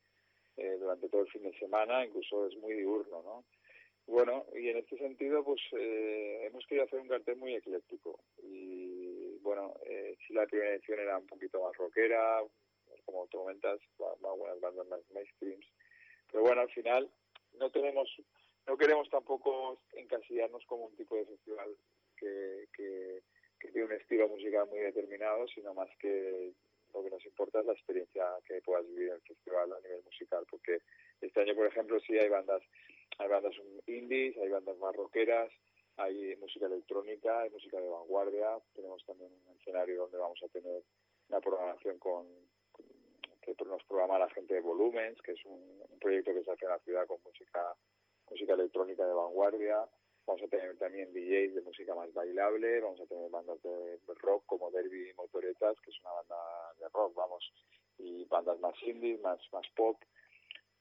eh, 0.57 0.77
durante 0.79 1.07
todo 1.09 1.21
el 1.21 1.29
fin 1.29 1.43
de 1.43 1.57
semana, 1.57 2.05
incluso 2.05 2.47
es 2.47 2.57
muy 2.57 2.73
diurno, 2.73 3.21
¿no? 3.23 3.45
Bueno, 4.07 4.45
y 4.55 4.69
en 4.69 4.77
este 4.77 4.97
sentido, 4.97 5.43
pues 5.43 5.61
eh, 5.73 6.45
hemos 6.47 6.65
querido 6.65 6.85
hacer 6.85 6.99
un 6.99 7.09
cartel 7.09 7.35
muy 7.35 7.55
ecléctico. 7.55 8.19
Y 8.41 9.37
bueno, 9.39 9.73
eh, 9.85 10.15
si 10.25 10.33
la 10.33 10.47
primera 10.47 10.71
edición 10.71 10.99
era 10.99 11.17
un 11.17 11.27
poquito 11.27 11.61
más 11.61 11.75
rockera, 11.75 12.41
como 13.05 13.27
tú 13.27 13.39
comentas, 13.39 13.79
algunas 14.23 14.59
bandas 14.61 14.87
más 14.87 15.01
mainstreams. 15.11 15.65
Pero 16.31 16.43
bueno, 16.43 16.61
al 16.61 16.69
final 16.69 17.09
no 17.59 17.69
tenemos, 17.69 18.09
no 18.65 18.77
queremos 18.77 19.09
tampoco 19.09 19.81
encasillarnos 19.93 20.65
como 20.65 20.85
un 20.85 20.95
tipo 20.95 21.15
de 21.15 21.25
festival 21.25 21.75
que, 22.15 22.67
que, 22.73 23.21
que 23.59 23.71
tiene 23.71 23.87
un 23.87 23.93
estilo 23.93 24.29
musical 24.29 24.67
muy 24.69 24.79
determinado, 24.79 25.47
sino 25.49 25.73
más 25.73 25.89
que 25.99 26.53
lo 26.97 27.03
que 27.03 27.09
nos 27.09 27.25
importa 27.25 27.59
es 27.59 27.65
la 27.65 27.73
experiencia 27.73 28.25
que 28.45 28.61
puedas 28.61 28.87
vivir 28.87 29.09
en 29.09 29.15
el 29.15 29.21
festival 29.21 29.71
a 29.71 29.79
nivel 29.81 30.03
musical, 30.03 30.45
porque 30.49 30.79
este 31.21 31.41
año, 31.41 31.55
por 31.55 31.67
ejemplo, 31.67 31.99
sí 31.99 32.17
hay 32.17 32.29
bandas, 32.29 32.61
hay 33.17 33.27
bandas 33.29 33.53
indies, 33.85 34.37
hay 34.37 34.49
bandas 34.49 34.77
más 34.77 34.95
rockeras, 34.95 35.51
hay 35.97 36.35
música 36.37 36.65
electrónica, 36.65 37.41
hay 37.41 37.49
música 37.49 37.79
de 37.79 37.87
vanguardia, 37.87 38.57
tenemos 38.73 39.03
también 39.05 39.31
un 39.47 39.57
escenario 39.57 40.01
donde 40.01 40.17
vamos 40.17 40.41
a 40.43 40.47
tener 40.49 40.83
una 41.29 41.39
programación 41.39 41.97
con, 41.99 42.27
que 43.41 43.55
nos 43.65 43.83
programa 43.85 44.19
la 44.19 44.29
gente 44.29 44.55
de 44.55 44.61
Volumens, 44.61 45.21
que 45.21 45.31
es 45.31 45.45
un, 45.45 45.81
un 45.89 45.99
proyecto 45.99 46.33
que 46.33 46.43
se 46.43 46.51
hace 46.51 46.65
en 46.65 46.71
la 46.71 46.79
ciudad 46.79 47.07
con 47.07 47.21
música 47.23 47.75
música 48.29 48.53
electrónica 48.53 49.05
de 49.05 49.13
vanguardia, 49.13 49.87
Vamos 50.28 50.43
a 50.43 50.47
tener 50.47 50.78
también 50.78 51.13
DJs 51.13 51.55
de 51.55 51.61
música 51.61 51.95
más 51.95 52.13
bailable, 52.13 52.82
vamos 52.82 52.99
a 52.99 53.05
tener 53.05 53.30
bandas 53.30 53.63
de 53.63 53.97
rock 54.21 54.43
como 54.45 54.69
Derby 54.69 55.09
y 55.09 55.13
Motoretas, 55.13 55.80
que 55.80 55.89
es 55.89 55.99
una 56.01 56.11
banda 56.11 56.36
de 56.80 56.89
rock, 56.89 57.15
vamos, 57.15 57.53
y 57.97 58.25
bandas 58.25 58.59
más 58.59 58.75
indie, 58.84 59.17
más, 59.19 59.39
más 59.53 59.65
pop. 59.75 59.97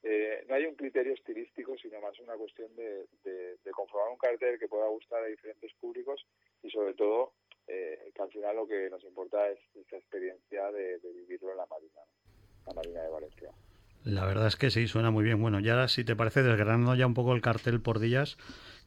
Eh, 0.03 0.44
no 0.49 0.55
hay 0.55 0.66
un 0.66 0.74
criterio 0.74 1.14
estilístico, 1.14 1.76
sino 1.78 2.01
más 2.01 2.18
una 2.20 2.34
cuestión 2.34 2.74
de, 2.76 3.07
de, 3.24 3.70
conformar 3.72 4.11
un 4.11 4.18
cartel 4.18 4.59
que 4.59 4.68
pueda 4.68 4.86
gustar 4.88 5.22
a 5.22 5.26
diferentes 5.26 5.72
públicos 5.74 6.24
y 6.62 6.70
sobre 6.70 6.94
todo 6.94 7.32
eh, 7.66 8.11
que 8.14 8.22
al 8.22 8.30
final 8.30 8.57
lo 8.57 8.66
que 8.66 8.88
nos 8.90 9.03
importa 9.05 9.49
es 9.51 9.59
esta 9.74 9.97
experiencia 9.97 10.70
de, 10.70 10.99
vivirlo 11.03 11.51
en 11.51 11.57
la 11.57 11.66
Marina, 11.66 12.01
la 12.66 12.72
Marina 12.72 13.03
de 13.03 13.11
Valencia. 13.11 13.51
La 14.05 14.24
verdad 14.24 14.47
es 14.47 14.57
que 14.57 14.70
sí, 14.70 14.86
suena 14.86 15.11
muy 15.11 15.24
bien. 15.24 15.42
Bueno, 15.42 15.59
ya 15.59 15.88
si 15.88 16.05
te 16.05 16.14
parece, 16.14 16.42
desgranando 16.42 16.94
ya 16.94 17.07
un 17.07 17.14
poco 17.14 17.34
el 17.34 17.42
cartel 17.42 17.80
por 17.82 17.99
días, 17.99 18.38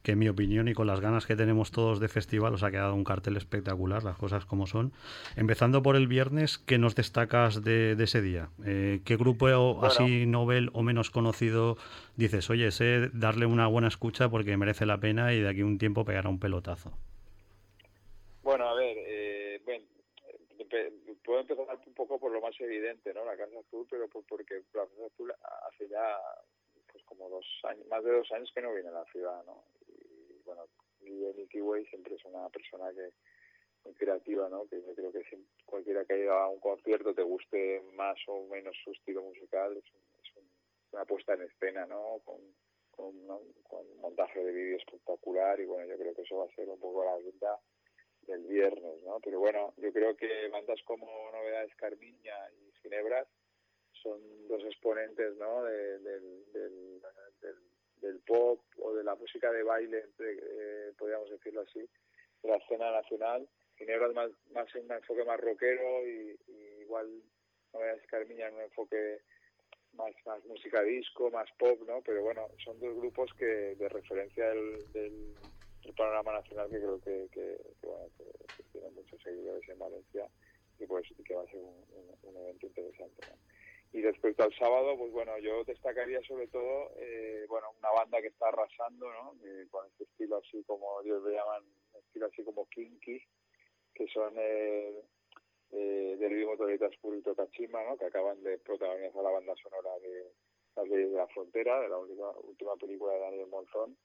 que 0.02 0.12
en 0.12 0.18
mi 0.18 0.28
opinión 0.28 0.68
y 0.68 0.74
con 0.74 0.86
las 0.86 1.00
ganas 1.00 1.26
que 1.26 1.36
tenemos 1.36 1.70
todos 1.70 2.00
de 2.00 2.08
festival 2.08 2.54
os 2.54 2.62
ha 2.62 2.70
quedado 2.70 2.94
un 2.94 3.04
cartel 3.04 3.36
espectacular, 3.36 4.02
las 4.02 4.16
cosas 4.16 4.46
como 4.46 4.66
son. 4.66 4.92
Empezando 5.36 5.82
por 5.82 5.96
el 5.96 6.06
viernes, 6.06 6.58
¿qué 6.58 6.78
nos 6.78 6.94
destacas 6.94 7.62
de, 7.62 7.92
ese 7.92 8.22
día? 8.22 8.48
Eh, 8.64 9.00
¿Qué 9.04 9.16
grupo 9.16 9.40
así 9.82 10.26
novel 10.26 10.70
o 10.72 10.82
menos 10.82 11.10
conocido 11.10 11.76
dices, 12.16 12.50
oye, 12.50 12.70
sé 12.70 13.08
darle 13.12 13.46
una 13.46 13.66
buena 13.66 13.88
escucha 13.88 14.28
porque 14.28 14.56
merece 14.56 14.86
la 14.86 14.98
pena 14.98 15.32
y 15.32 15.40
de 15.40 15.48
aquí 15.48 15.62
un 15.62 15.78
tiempo 15.78 16.04
pegará 16.04 16.28
un 16.28 16.38
pelotazo? 16.38 16.92
Bueno, 18.42 18.68
a 18.68 18.74
ver, 18.74 18.96
eh, 18.98 19.60
bueno, 19.64 19.84
puedo 21.24 21.40
empezar 21.40 21.66
un 21.86 21.94
poco 21.94 22.18
por 22.18 22.32
lo 22.32 22.40
más 22.40 22.58
evidente, 22.60 23.12
¿no? 23.14 23.24
La 23.24 23.36
Casa 23.36 23.58
Azul, 23.60 23.86
pero 23.90 24.08
porque 24.08 24.62
la 24.74 24.82
Casa 24.84 25.06
Azul 25.06 25.32
hace 25.68 25.88
ya 25.88 26.18
pues 26.90 27.04
como 27.04 27.28
dos 27.28 27.46
años, 27.64 27.86
más 27.88 28.02
de 28.02 28.12
dos 28.12 28.30
años 28.32 28.50
que 28.54 28.60
no 28.60 28.72
viene 28.72 28.88
a 28.88 28.92
la 28.92 29.04
ciudad, 29.06 29.44
¿no? 29.46 29.62
Bueno, 30.50 30.66
Nicky 31.36 31.60
Way 31.60 31.86
siempre 31.86 32.14
es 32.14 32.24
una 32.24 32.48
persona 32.48 32.92
que 32.92 33.10
muy 33.84 33.94
creativa, 33.94 34.48
¿no? 34.48 34.66
Que 34.66 34.82
yo 34.82 34.94
creo 34.94 35.12
que 35.12 35.22
si 35.24 35.36
cualquiera 35.64 36.04
que 36.04 36.14
haya 36.14 36.32
a 36.32 36.48
un 36.48 36.60
concierto 36.60 37.14
te 37.14 37.22
guste 37.22 37.80
más 37.94 38.18
o 38.26 38.46
menos 38.48 38.76
su 38.84 38.90
estilo 38.90 39.22
musical, 39.22 39.76
es, 39.76 39.84
una 40.92 41.04
puesta 41.04 41.34
en 41.34 41.42
escena, 41.42 41.86
¿no? 41.86 42.20
Con, 42.24 42.40
un 42.98 43.98
montaje 43.98 44.44
de 44.44 44.52
vídeo 44.52 44.76
espectacular 44.76 45.58
y 45.58 45.64
bueno, 45.64 45.86
yo 45.86 45.96
creo 45.96 46.14
que 46.14 46.20
eso 46.20 46.36
va 46.36 46.44
a 46.44 46.54
ser 46.54 46.68
un 46.68 46.78
poco 46.78 47.02
la 47.02 47.16
venta 47.16 47.58
del 48.26 48.42
viernes, 48.44 49.02
¿no? 49.04 49.18
Pero 49.20 49.40
bueno, 49.40 49.72
yo 49.78 49.90
creo 49.90 50.14
que 50.14 50.48
bandas 50.48 50.82
como 50.84 51.06
Novedades 51.32 51.74
Carmiña 51.76 52.36
y 52.52 52.72
Ginebras 52.82 53.26
son 54.02 54.20
dos 54.48 54.62
exponentes, 54.64 55.34
¿no? 55.36 55.64
del 55.64 56.02
del 56.52 57.00
pop 58.26 58.60
o 58.78 58.94
de 58.94 59.04
la 59.04 59.14
música 59.14 59.50
de 59.52 59.62
baile, 59.62 60.04
eh, 60.18 60.92
podríamos 60.98 61.30
decirlo 61.30 61.62
así, 61.62 61.80
de 62.42 62.48
la 62.48 62.56
escena 62.56 62.90
nacional. 62.90 63.48
Ginebra 63.76 64.08
es 64.08 64.14
más, 64.14 64.30
más 64.52 64.74
un 64.74 64.90
enfoque 64.90 65.24
más 65.24 65.40
rockero 65.40 66.06
y, 66.06 66.38
igual 66.82 67.08
no 67.72 67.80
a 67.80 68.06
Carmiña 68.08 68.48
en 68.48 68.54
un 68.54 68.62
enfoque 68.62 69.20
más, 69.94 70.12
más 70.26 70.44
música 70.44 70.82
disco, 70.82 71.30
más 71.30 71.48
pop, 71.58 71.80
¿no? 71.86 72.02
Pero 72.02 72.22
bueno, 72.22 72.48
son 72.64 72.78
dos 72.80 72.94
grupos 72.96 73.32
que 73.34 73.44
de 73.44 73.88
referencia 73.88 74.48
del, 74.48 74.92
del, 74.92 75.34
panorama 75.96 76.32
nacional 76.34 76.70
que 76.70 76.76
creo 76.76 77.00
que, 77.00 77.28
que, 77.32 77.56
bueno, 77.82 78.06
que, 78.16 78.62
tienen 78.70 78.94
muchos 78.94 79.20
seguidores 79.22 79.68
en 79.68 79.78
Valencia 79.78 80.28
y 80.78 80.86
pues 80.86 81.04
que 81.24 81.34
va 81.34 81.42
a 81.42 81.46
ser 81.46 81.58
un, 81.58 82.36
evento 82.36 82.66
interesante. 82.66 83.26
Y 83.92 84.02
respecto 84.02 84.44
al 84.44 84.54
sábado, 84.54 84.96
pues 84.96 85.10
bueno, 85.10 85.36
yo 85.38 85.64
destacaría 85.64 86.20
sobre 86.22 86.46
todo, 86.46 86.92
eh, 86.96 87.44
bueno, 87.48 87.68
una 87.78 87.90
banda 87.90 88.20
que 88.20 88.28
está 88.28 88.48
arrasando, 88.48 89.10
¿no? 89.10 89.34
Eh, 89.44 89.66
con 89.68 89.84
este 89.86 90.04
estilo 90.04 90.36
así 90.36 90.62
como 90.64 91.00
ellos 91.02 91.24
le 91.24 91.34
llaman, 91.34 91.64
estilo 91.98 92.26
así 92.26 92.44
como 92.44 92.68
kinky, 92.68 93.20
que 93.92 94.06
son 94.08 94.32
eh, 94.36 95.02
eh, 95.72 96.16
del 96.18 96.32
mismo 96.32 96.52
Motoritas 96.52 96.96
Purito 97.00 97.34
Kachima, 97.34 97.82
¿no? 97.84 97.96
Que 97.96 98.06
acaban 98.06 98.42
de 98.42 98.58
protagonizar 98.58 99.22
la 99.22 99.30
banda 99.30 99.54
sonora 99.56 99.98
de 100.00 100.32
Las 100.76 100.88
leyes 100.88 101.10
de 101.10 101.16
la 101.16 101.26
frontera, 101.28 101.80
de 101.80 101.88
la 101.88 101.98
última, 101.98 102.30
última 102.42 102.76
película 102.76 103.12
de 103.14 103.20
Daniel 103.20 103.46
Monzón. 103.48 103.96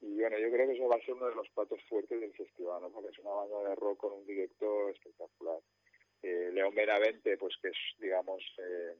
Y 0.00 0.20
bueno, 0.20 0.38
yo 0.38 0.50
creo 0.50 0.66
que 0.66 0.74
eso 0.74 0.88
va 0.88 0.96
a 0.96 1.00
ser 1.00 1.14
uno 1.14 1.26
de 1.28 1.34
los 1.34 1.48
platos 1.50 1.80
fuertes 1.88 2.20
del 2.20 2.32
festival, 2.34 2.82
¿no? 2.82 2.90
Porque 2.90 3.10
es 3.10 3.18
una 3.18 3.30
banda 3.30 3.68
de 3.68 3.74
rock 3.76 3.98
con 3.98 4.12
un 4.12 4.26
director 4.26 4.90
espectacular. 4.90 5.58
Eh, 6.22 6.50
León 6.52 6.74
Benavente, 6.74 7.36
pues 7.36 7.54
que 7.60 7.68
es, 7.68 7.78
digamos, 7.98 8.42
eh, 8.58 8.96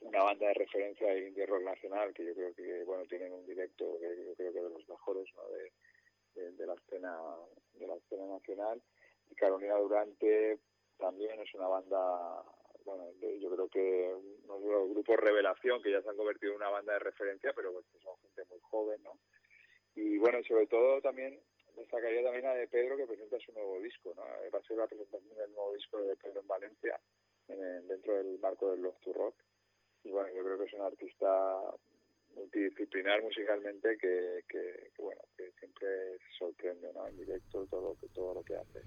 una 0.00 0.22
banda 0.22 0.48
de 0.48 0.54
referencia 0.54 1.06
de 1.08 1.28
indie 1.28 1.46
rock 1.46 1.62
nacional 1.62 2.12
que 2.12 2.24
yo 2.24 2.34
creo 2.34 2.54
que 2.54 2.84
bueno 2.84 3.04
tienen 3.06 3.32
un 3.32 3.46
directo 3.46 3.98
que 4.00 4.24
yo 4.24 4.34
creo 4.34 4.52
que 4.52 4.62
de 4.62 4.70
los 4.70 4.88
mejores 4.88 5.28
¿no? 5.34 5.42
de, 5.48 6.52
de, 6.52 6.66
la 6.66 6.74
escena 6.74 7.16
de 7.74 7.86
la 7.86 7.96
escena 7.96 8.26
nacional. 8.26 8.82
Y 9.30 9.34
Carolina 9.34 9.74
Durante 9.76 10.58
también 10.98 11.40
es 11.40 11.54
una 11.54 11.68
banda 11.68 12.42
bueno 12.84 13.10
yo 13.40 13.50
creo 13.50 13.68
que 13.68 14.14
unos 14.44 14.90
grupos 14.90 15.16
revelación 15.16 15.82
que 15.82 15.90
ya 15.90 16.02
se 16.02 16.08
han 16.08 16.16
convertido 16.16 16.52
en 16.52 16.58
una 16.58 16.70
banda 16.70 16.92
de 16.94 17.00
referencia 17.00 17.52
pero 17.54 17.72
pues, 17.72 17.84
son 18.02 18.16
gente 18.18 18.44
muy 18.48 18.60
joven 18.60 19.02
no 19.02 19.18
y 19.94 20.18
bueno 20.18 20.38
sobre 20.44 20.66
todo 20.68 21.00
también 21.00 21.38
destacaría 21.74 22.22
también 22.22 22.46
a 22.46 22.54
de 22.54 22.68
Pedro 22.68 22.96
que 22.96 23.06
presenta 23.06 23.38
su 23.40 23.52
nuevo 23.52 23.80
disco 23.80 24.12
no 24.14 24.22
va 24.22 24.58
a 24.58 24.62
ser 24.62 24.76
la 24.76 24.86
presentación 24.86 25.36
del 25.36 25.52
nuevo 25.52 25.74
disco 25.74 26.00
de 26.00 26.16
Pedro 26.16 26.40
en 26.40 26.46
Valencia 26.46 27.00
dentro 27.48 28.14
del 28.14 28.38
marco 28.38 28.70
del 28.70 28.82
Love 28.82 29.00
to 29.00 29.12
Rock 29.12 29.34
y 30.06 30.10
bueno, 30.10 30.28
yo 30.34 30.44
creo 30.44 30.58
que 30.58 30.64
es 30.64 30.72
un 30.74 30.82
artista 30.82 31.58
multidisciplinar 32.36 33.22
musicalmente 33.22 33.96
que, 33.98 34.44
que, 34.48 34.90
bueno, 34.98 35.20
que 35.36 35.50
siempre 35.58 35.88
sorprende, 36.38 36.92
¿no? 36.92 37.08
En 37.08 37.16
directo 37.16 37.66
todo 37.66 37.90
lo 37.90 37.94
que, 37.98 38.08
todo 38.08 38.34
lo 38.34 38.42
que 38.44 38.54
hace. 38.56 38.82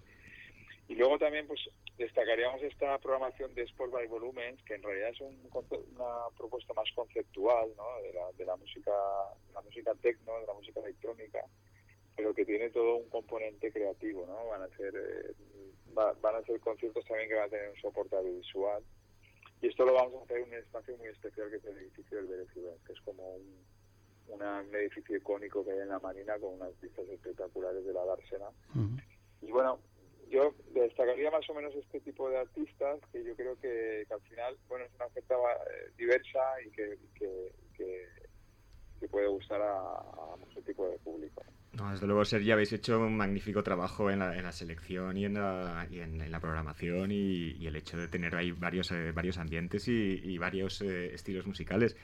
Y 0.88 0.96
luego 0.96 1.18
también 1.20 1.46
pues 1.46 1.60
destacaríamos 1.98 2.62
esta 2.64 2.98
programación 3.00 3.54
de 3.54 3.64
Sport 3.64 3.92
by 3.92 4.08
Volumens, 4.08 4.64
que 4.64 4.76
en 4.76 4.84
realidad 4.84 5.10
es 5.10 5.22
una 5.22 6.30
propuesta 6.38 6.74
más 6.74 6.90
conceptual, 6.96 7.70
¿no? 7.76 8.02
De 8.02 8.14
la, 8.14 8.32
de 8.32 8.46
la 8.46 8.56
música, 8.56 8.92
la 9.54 9.62
música 9.62 9.94
techno, 9.96 10.40
de 10.40 10.48
la 10.48 10.54
música 10.54 10.80
electrónica, 10.80 11.44
pero 12.16 12.34
que 12.34 12.46
tiene 12.46 12.70
todo 12.70 12.96
un 12.96 13.10
componente 13.10 13.72
creativo, 13.72 14.26
¿no? 14.26 14.48
Van 14.48 14.62
a 14.62 14.78
ser 14.78 14.94
eh, 14.96 15.34
van 15.94 16.36
a 16.36 16.44
ser 16.44 16.60
conciertos 16.60 17.04
también 17.06 17.30
que 17.30 17.36
van 17.36 17.48
a 17.48 17.50
tener 17.50 17.70
un 17.70 17.82
soporte 17.82 18.16
audiovisual 18.16 18.84
y 19.62 19.68
esto 19.68 19.86
lo 19.86 19.94
vamos 19.94 20.22
a 20.22 20.24
hacer 20.24 20.38
en 20.38 20.50
un 20.50 20.54
espacio 20.56 20.98
muy 20.98 21.08
especial 21.08 21.50
que 21.50 21.58
es 21.58 21.66
el 21.66 21.78
edificio 21.78 22.18
del 22.18 22.28
Berecibén, 22.28 22.76
que 22.86 22.94
es 22.94 23.02
como 23.02 23.36
un, 23.36 24.76
edificio 24.76 25.18
icónico 25.18 25.66
que 25.66 25.72
hay 25.72 25.80
en 25.80 25.90
la 25.90 26.00
Marina 26.00 26.38
con 26.40 26.54
unas 26.54 26.80
vistas 26.80 27.08
espectaculares 27.10 27.84
de 27.84 27.94
la 27.94 28.06
dársena. 28.06 28.46
Y 29.42 29.52
bueno, 29.52 29.80
yo 30.30 30.54
destacaría 30.74 31.32
más 31.32 31.50
o 31.50 31.54
menos 31.54 31.74
este 31.76 32.00
tipo 32.02 32.30
de 32.30 32.38
artistas 32.38 33.00
que 33.12 33.24
yo 33.24 33.36
creo 33.36 33.60
que, 33.60 34.06
al 34.10 34.22
final, 34.22 34.58
bueno, 34.68 34.86
es 34.86 34.94
una 34.96 35.06
oferta 35.06 35.36
eh, 35.36 35.92
diversa 35.98 36.40
y 36.66 36.70
que, 36.72 36.98
que, 37.16 37.50
puede 39.10 39.28
gustar 39.28 39.60
a, 39.60 39.80
a 39.80 40.36
mucho 40.38 40.62
tipo 40.62 40.88
de 40.88 41.00
público. 41.00 41.44
No, 41.74 41.92
desde 41.92 42.08
luego, 42.08 42.26
Sergio, 42.26 42.54
habéis 42.54 42.74
hecho 42.74 43.00
un 43.00 43.16
magnífico 43.16 43.62
trabajo 43.64 44.10
en 44.10 44.20
la, 44.20 44.36
en 44.36 44.44
la 44.44 44.52
selección 44.52 45.16
y 45.18 45.26
en 45.26 45.36
la, 45.36 45.88
y 45.92 46.00
en, 46.00 46.32
la 46.32 46.40
programación 46.40 47.12
y, 47.12 47.66
el 47.66 47.76
hecho 47.76 47.98
de 47.98 48.08
tener 48.08 48.36
ahí 48.36 48.52
varios, 48.52 48.92
eh, 48.92 49.12
varios 49.12 49.38
ambientes 49.38 49.88
y, 49.88 50.38
varios 50.40 50.82
eh, 50.82 51.14
estilos 51.14 51.46
musicales. 51.46 51.96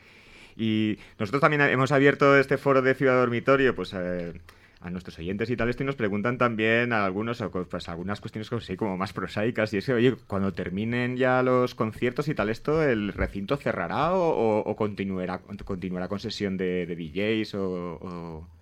Y 0.56 0.98
nosotros 1.20 1.42
también 1.42 1.62
hemos 1.62 1.92
abierto 1.92 2.38
este 2.38 2.58
foro 2.58 2.82
de 2.82 2.94
Ciudad 2.94 3.16
Dormitorio, 3.20 3.76
pues 3.76 3.94
eh, 3.94 4.40
a 4.82 4.90
nuestros 4.92 5.18
oyentes 5.18 5.50
y 5.50 5.58
tal, 5.58 5.68
esto 5.70 5.82
y 5.82 5.86
nos 5.88 5.96
preguntan 5.96 6.38
también 6.38 6.94
a 6.94 7.04
algunos, 7.04 7.44
pues, 7.70 7.90
algunas 7.90 8.22
cuestiones 8.22 8.50
como 8.78 8.98
más 8.98 9.14
prosaicas. 9.14 9.74
Y 9.74 9.78
es 9.78 9.86
que, 9.88 9.94
oye, 9.94 10.16
cuando 10.28 10.54
terminen 10.54 11.18
ya 11.18 11.42
los 11.42 11.74
conciertos 11.74 12.28
y 12.28 12.36
tal, 12.36 12.50
esto, 12.50 12.84
¿el 12.84 13.12
recinto 13.14 13.58
cerrará 13.58 14.14
o, 14.14 14.76
continuará, 14.76 15.40
continuará 15.40 16.08
con 16.08 16.20
sesión 16.20 16.56
de, 16.56 16.86
de 16.86 16.96
DJs 16.96 17.56
o 17.56 18.42
eh, 18.44 18.55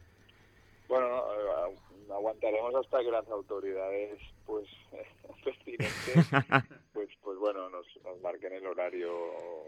aguantaremos 2.44 2.86
hasta 2.86 3.00
que 3.00 3.12
las 3.12 3.28
autoridades, 3.30 4.20
pues, 4.46 4.68
pertinentes, 5.44 6.16
pues, 6.94 7.10
pues 7.22 7.38
bueno, 7.38 7.70
nos, 7.70 7.86
nos 8.04 8.20
marquen 8.22 8.54
el 8.54 8.66
horario 8.66 9.12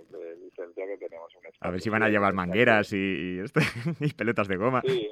de 0.09 0.35
licencia 0.37 0.85
que 0.85 0.97
tenemos. 0.97 1.31
a 1.59 1.71
ver 1.71 1.81
si 1.81 1.89
van 1.89 2.03
a 2.03 2.09
llevar 2.09 2.33
mangueras 2.33 2.91
y, 2.93 3.39
este, 3.39 3.61
y, 3.99 4.13
pelotas 4.13 4.47
de 4.47 4.57
goma. 4.57 4.81
Sí, 4.85 5.11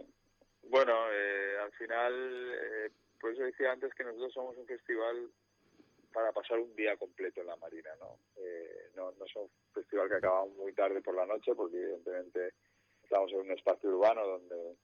bueno, 0.63 0.93
eh, 1.11 1.57
al 1.63 1.71
final, 1.73 2.13
eh, 2.13 2.91
por 3.19 3.31
eso 3.31 3.43
decía 3.43 3.71
antes 3.71 3.93
que 3.93 4.03
nosotros 4.03 4.33
somos 4.33 4.57
un 4.57 4.65
festival 4.65 5.29
para 6.11 6.31
pasar 6.31 6.59
un 6.59 6.75
día 6.75 6.95
completo 6.97 7.41
en 7.41 7.47
la 7.47 7.55
Marina, 7.55 7.89
¿no? 7.99 8.17
Eh, 8.35 8.91
no, 8.95 9.11
no 9.13 9.25
es 9.25 9.35
un 9.35 9.49
festival 9.73 10.09
que 10.09 10.15
acabamos 10.15 10.55
muy 10.57 10.73
tarde 10.73 11.01
por 11.01 11.15
la 11.15 11.25
noche, 11.25 11.55
porque 11.55 11.77
evidentemente 11.77 12.53
estamos 13.03 13.31
en 13.31 13.39
un 13.39 13.51
espacio 13.51 13.89
urbano 13.89 14.27
donde 14.27 14.75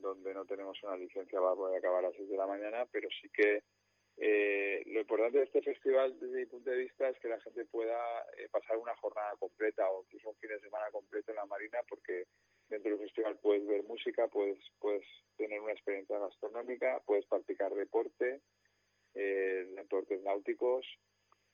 donde 0.00 0.34
no 0.34 0.44
tenemos 0.44 0.82
una 0.82 0.96
licencia 0.96 1.40
para 1.40 1.54
poder 1.54 1.78
acabar 1.78 2.04
a 2.04 2.08
las 2.08 2.16
6 2.16 2.28
de 2.28 2.36
la 2.36 2.46
mañana, 2.46 2.86
pero 2.90 3.08
sí 3.20 3.28
que 3.30 3.62
eh, 4.18 4.82
lo 4.86 5.00
importante 5.00 5.38
de 5.38 5.44
este 5.44 5.62
festival, 5.62 6.18
desde 6.18 6.38
mi 6.38 6.46
punto 6.46 6.70
de 6.70 6.78
vista, 6.78 7.08
es 7.08 7.18
que 7.18 7.28
la 7.28 7.40
gente 7.40 7.66
pueda 7.66 7.98
eh, 8.38 8.48
pasar 8.50 8.78
una 8.78 8.96
jornada 8.96 9.34
completa 9.38 9.90
o 9.90 10.04
incluso 10.04 10.30
un 10.30 10.36
fin 10.36 10.50
de 10.50 10.60
semana 10.60 10.86
completo 10.90 11.32
en 11.32 11.36
la 11.36 11.46
Marina, 11.46 11.78
porque 11.88 12.24
dentro 12.68 12.90
del 12.92 13.00
festival 13.00 13.38
puedes 13.42 13.66
ver 13.66 13.82
música, 13.84 14.26
puedes, 14.28 14.58
puedes 14.80 15.04
tener 15.36 15.60
una 15.60 15.72
experiencia 15.72 16.18
gastronómica, 16.18 17.00
puedes 17.04 17.26
practicar 17.26 17.74
deporte, 17.74 18.40
eh, 19.14 19.66
deportes 19.76 20.22
náuticos, 20.22 20.86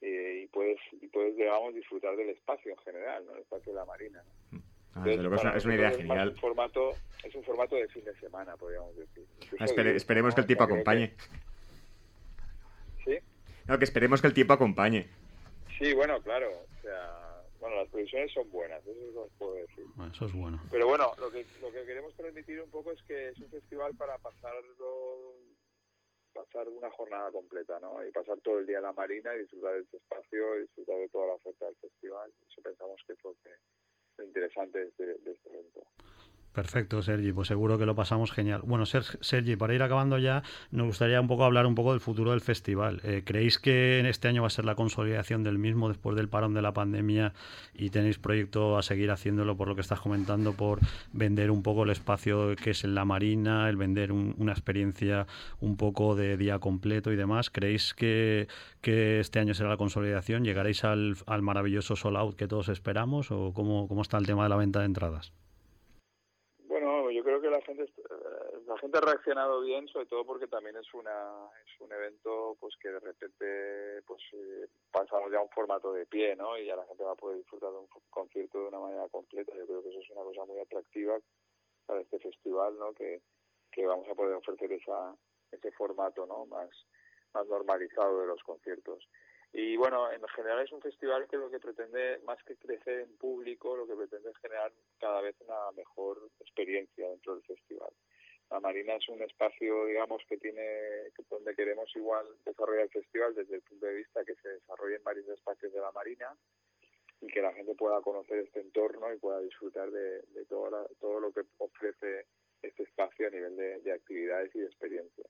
y 0.04 0.48
puedes, 0.48 0.80
y 1.00 1.06
puedes, 1.06 1.36
digamos, 1.36 1.74
disfrutar 1.74 2.16
del 2.16 2.30
espacio 2.30 2.72
en 2.72 2.78
general, 2.78 3.24
¿no? 3.24 3.34
el 3.34 3.42
espacio 3.42 3.72
de 3.72 3.78
la 3.78 3.84
Marina. 3.84 4.24
Mm. 5.02 5.46
Ah, 5.46 5.52
es, 5.56 5.64
una, 5.64 5.74
idea 5.74 5.90
genial. 5.90 6.28
Es 6.28 6.34
un, 6.34 6.40
formato, 6.40 6.90
es 7.24 7.34
un 7.34 7.44
formato 7.44 7.76
de 7.76 7.88
fin 7.88 8.04
de 8.04 8.14
semana, 8.16 8.56
podríamos 8.56 8.96
decir. 8.96 9.26
Ah, 9.58 9.64
esperemos 9.64 10.34
que 10.34 10.40
el 10.40 10.46
tiempo 10.46 10.64
acompañe. 10.64 11.14
¿Sí? 13.04 13.18
No, 13.66 13.78
que 13.78 13.84
esperemos 13.84 14.20
que 14.20 14.28
el 14.28 14.34
tiempo 14.34 14.52
acompañe. 14.52 15.08
Sí, 15.78 15.92
bueno, 15.94 16.20
claro. 16.22 16.48
O 16.50 16.82
sea, 16.82 17.42
bueno, 17.60 17.76
las 17.76 17.88
previsiones 17.88 18.32
son 18.32 18.50
buenas, 18.50 18.80
eso 18.86 19.08
es 19.08 19.14
lo 19.14 19.24
que 19.24 19.30
puedo 19.38 19.54
decir. 19.54 19.84
eso 20.12 20.26
es 20.26 20.32
bueno. 20.32 20.60
Pero 20.70 20.86
bueno, 20.86 21.12
lo 21.18 21.30
que, 21.30 21.44
lo 21.60 21.72
que 21.72 21.84
queremos 21.84 22.14
transmitir 22.14 22.60
un 22.60 22.70
poco 22.70 22.92
es 22.92 23.02
que 23.02 23.30
es 23.30 23.38
un 23.38 23.50
festival 23.50 23.94
para 23.96 24.18
pasarlo 24.18 25.36
pasar 26.32 26.68
una 26.68 26.90
jornada 26.90 27.30
completa, 27.30 27.78
¿no? 27.80 28.04
Y 28.06 28.10
pasar 28.10 28.40
todo 28.40 28.58
el 28.58 28.66
día 28.66 28.78
en 28.78 28.84
la 28.84 28.92
marina 28.92 29.34
y 29.34 29.40
disfrutar 29.40 29.74
de 29.74 29.80
este 29.80 29.98
espacio 29.98 30.56
y 30.56 30.62
disfrutar 30.62 30.96
de 30.96 31.08
toda 31.08 31.26
la 31.26 31.34
oferta 31.34 31.66
del 31.66 31.76
festival. 31.76 32.32
Eso 32.48 32.62
pensamos 32.62 33.00
que 33.06 33.12
es 33.12 33.18
lo 33.22 33.34
que 33.42 33.50
interesante 34.18 34.78
de 34.78 34.84
de 35.18 35.32
este 35.32 35.48
evento. 35.50 35.86
Perfecto, 36.52 37.00
Sergi, 37.00 37.32
pues 37.32 37.48
seguro 37.48 37.78
que 37.78 37.86
lo 37.86 37.94
pasamos 37.94 38.30
genial. 38.30 38.60
Bueno, 38.66 38.84
Sergi, 38.84 39.56
para 39.56 39.74
ir 39.74 39.82
acabando 39.82 40.18
ya, 40.18 40.42
nos 40.70 40.86
gustaría 40.86 41.18
un 41.18 41.26
poco 41.26 41.44
hablar 41.44 41.64
un 41.64 41.74
poco 41.74 41.92
del 41.92 42.00
futuro 42.00 42.32
del 42.32 42.42
festival. 42.42 43.00
Eh, 43.04 43.22
¿Creéis 43.24 43.58
que 43.58 43.98
en 43.98 44.04
este 44.04 44.28
año 44.28 44.42
va 44.42 44.48
a 44.48 44.50
ser 44.50 44.66
la 44.66 44.74
consolidación 44.74 45.42
del 45.44 45.58
mismo 45.58 45.88
después 45.88 46.14
del 46.14 46.28
parón 46.28 46.52
de 46.52 46.60
la 46.60 46.74
pandemia 46.74 47.32
y 47.72 47.88
tenéis 47.88 48.18
proyecto 48.18 48.76
a 48.76 48.82
seguir 48.82 49.10
haciéndolo 49.10 49.56
por 49.56 49.66
lo 49.66 49.74
que 49.74 49.80
estás 49.80 50.00
comentando, 50.00 50.52
por 50.52 50.80
vender 51.14 51.50
un 51.50 51.62
poco 51.62 51.84
el 51.84 51.90
espacio 51.90 52.54
que 52.56 52.72
es 52.72 52.84
en 52.84 52.94
la 52.94 53.06
marina, 53.06 53.70
el 53.70 53.78
vender 53.78 54.12
una 54.12 54.52
experiencia 54.52 55.26
un 55.60 55.78
poco 55.78 56.16
de 56.16 56.36
día 56.36 56.58
completo 56.58 57.10
y 57.12 57.16
demás? 57.16 57.48
¿Creéis 57.48 57.94
que, 57.94 58.46
este 58.82 59.38
año 59.38 59.54
será 59.54 59.70
la 59.70 59.78
consolidación? 59.78 60.44
¿Llegaréis 60.44 60.84
al, 60.84 61.16
al 61.26 61.40
maravilloso 61.40 61.96
sold 61.96 62.18
out 62.18 62.36
que 62.36 62.46
todos 62.46 62.68
esperamos 62.68 63.30
o 63.30 63.54
cómo, 63.54 63.88
cómo 63.88 64.02
está 64.02 64.18
el 64.18 64.26
tema 64.26 64.42
de 64.42 64.50
la 64.50 64.56
venta 64.56 64.80
de 64.80 64.86
entradas? 64.86 65.32
La 67.52 67.62
gente 67.62 67.84
eh, 67.84 68.58
la 68.66 68.76
gente 68.78 68.98
ha 68.98 69.00
reaccionado 69.00 69.60
bien, 69.60 69.86
sobre 69.88 70.06
todo 70.06 70.24
porque 70.24 70.46
también 70.46 70.76
es 70.76 70.92
una 70.94 71.48
es 71.64 71.80
un 71.80 71.92
evento 71.92 72.56
pues 72.58 72.74
que 72.80 72.88
de 72.88 73.00
repente 73.00 74.02
pues 74.06 74.20
eh, 74.32 74.66
pasamos 74.90 75.30
ya 75.30 75.38
a 75.38 75.42
un 75.42 75.50
formato 75.50 75.92
de 75.92 76.06
pie, 76.06 76.34
¿no? 76.36 76.58
Y 76.58 76.66
ya 76.66 76.76
la 76.76 76.86
gente 76.86 77.04
va 77.04 77.12
a 77.12 77.16
poder 77.16 77.38
disfrutar 77.38 77.70
de 77.70 77.78
un 77.78 77.88
concierto 78.10 78.60
de 78.60 78.68
una 78.68 78.80
manera 78.80 79.08
completa. 79.08 79.52
Yo 79.54 79.66
creo 79.66 79.82
que 79.82 79.90
eso 79.90 80.00
es 80.00 80.10
una 80.10 80.22
cosa 80.22 80.44
muy 80.44 80.58
atractiva 80.58 81.18
para 81.86 82.00
este 82.00 82.18
festival, 82.18 82.78
¿no? 82.78 82.92
Que, 82.94 83.20
que 83.70 83.86
vamos 83.86 84.08
a 84.08 84.14
poder 84.14 84.34
ofrecer 84.34 84.72
esa 84.72 85.14
ese 85.50 85.70
formato, 85.72 86.26
¿no? 86.26 86.46
Más 86.46 86.70
más 87.34 87.46
normalizado 87.46 88.20
de 88.20 88.26
los 88.26 88.42
conciertos. 88.42 89.08
Y 89.54 89.76
bueno, 89.76 90.10
en 90.10 90.22
general 90.28 90.64
es 90.64 90.72
un 90.72 90.80
festival 90.80 91.28
que 91.28 91.36
lo 91.36 91.50
que 91.50 91.60
pretende, 91.60 92.20
más 92.24 92.42
que 92.44 92.56
crecer 92.56 93.00
en 93.00 93.16
público, 93.18 93.76
lo 93.76 93.86
que 93.86 93.94
pretende 93.94 94.30
es 94.30 94.36
generar 94.38 94.72
cada 94.98 95.20
vez 95.20 95.36
una 95.40 95.70
mejor 95.72 96.30
experiencia 96.40 97.08
dentro 97.08 97.34
del 97.34 97.44
festival. 97.44 97.90
La 98.50 98.60
Marina 98.60 98.94
es 98.94 99.08
un 99.08 99.20
espacio, 99.22 99.86
digamos, 99.86 100.22
que 100.28 100.38
tiene, 100.38 101.10
donde 101.28 101.54
queremos 101.54 101.94
igual 101.96 102.26
desarrollar 102.44 102.84
el 102.84 102.90
festival 102.90 103.34
desde 103.34 103.56
el 103.56 103.62
punto 103.62 103.86
de 103.86 103.94
vista 103.94 104.24
que 104.24 104.34
se 104.36 104.48
desarrolle 104.48 104.96
en 104.96 105.04
varios 105.04 105.28
espacios 105.28 105.72
de 105.72 105.80
la 105.80 105.92
Marina 105.92 106.34
y 107.20 107.26
que 107.28 107.42
la 107.42 107.52
gente 107.52 107.74
pueda 107.74 108.00
conocer 108.00 108.38
este 108.38 108.60
entorno 108.60 109.12
y 109.12 109.18
pueda 109.18 109.40
disfrutar 109.40 109.90
de, 109.90 110.22
de 110.22 110.44
todo, 110.46 110.86
todo 110.98 111.20
lo 111.20 111.32
que 111.32 111.42
ofrece 111.58 112.26
este 112.62 112.82
espacio 112.84 113.26
a 113.26 113.30
nivel 113.30 113.56
de, 113.56 113.80
de 113.80 113.92
actividades 113.92 114.54
y 114.54 114.60
de 114.60 114.66
experiencias. 114.66 115.28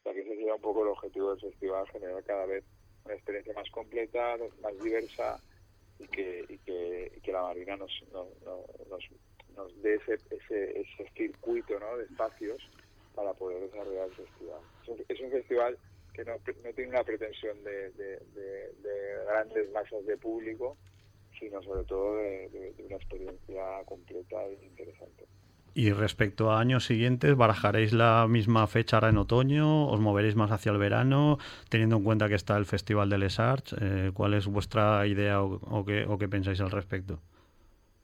O 0.00 0.02
sea 0.02 0.14
que 0.14 0.20
ese 0.20 0.30
sería 0.30 0.54
un 0.54 0.60
poco 0.60 0.82
el 0.82 0.88
objetivo 0.88 1.30
del 1.30 1.40
festival, 1.40 1.88
generar 1.90 2.24
cada 2.24 2.46
vez 2.46 2.64
una 3.08 3.14
experiencia 3.14 3.54
más 3.54 3.70
completa, 3.70 4.36
más 4.62 4.78
diversa 4.82 5.40
y 5.98 6.06
que, 6.08 6.60
que, 7.22 7.32
la 7.32 7.42
Marina 7.42 7.76
nos, 7.76 7.90
nos, 8.12 8.28
nos, 9.56 9.82
dé 9.82 9.94
ese, 9.94 10.14
ese, 10.30 10.80
ese 10.80 11.10
circuito 11.16 11.78
¿no? 11.80 11.96
de 11.96 12.04
espacios 12.04 12.58
para 13.14 13.32
poder 13.34 13.62
desarrollar 13.62 14.08
el 14.08 14.14
festival. 14.14 14.60
Es 15.08 15.20
un, 15.20 15.30
festival 15.30 15.78
que 16.12 16.24
no, 16.24 16.32
no, 16.34 16.72
tiene 16.74 16.90
una 16.90 17.02
pretensión 17.02 17.62
de, 17.64 17.90
de, 17.90 19.24
grandes 19.26 19.70
masas 19.72 20.04
de 20.06 20.16
público, 20.16 20.76
sino 21.38 21.62
sobre 21.62 21.84
todo 21.84 22.16
de, 22.16 22.74
una 22.78 22.96
experiencia 22.96 23.84
completa 23.86 24.44
e 24.44 24.66
interesante. 24.66 25.26
Y 25.78 25.92
respecto 25.92 26.50
a 26.50 26.58
años 26.58 26.86
siguientes, 26.86 27.36
¿barajaréis 27.36 27.92
la 27.92 28.26
misma 28.26 28.66
fecha 28.66 28.96
ahora 28.96 29.10
en 29.10 29.16
otoño? 29.16 29.86
¿Os 29.86 30.00
moveréis 30.00 30.34
más 30.34 30.50
hacia 30.50 30.72
el 30.72 30.78
verano? 30.78 31.38
Teniendo 31.70 31.98
en 31.98 32.02
cuenta 32.02 32.28
que 32.28 32.34
está 32.34 32.56
el 32.56 32.66
Festival 32.66 33.08
de 33.08 33.18
Les 33.18 33.38
Arts, 33.38 33.76
eh, 33.80 34.10
¿cuál 34.12 34.34
es 34.34 34.48
vuestra 34.48 35.06
idea 35.06 35.40
o, 35.40 35.84
qué, 35.86 36.04
o 36.04 36.18
qué 36.18 36.26
pensáis 36.26 36.60
al 36.60 36.72
respecto? 36.72 37.20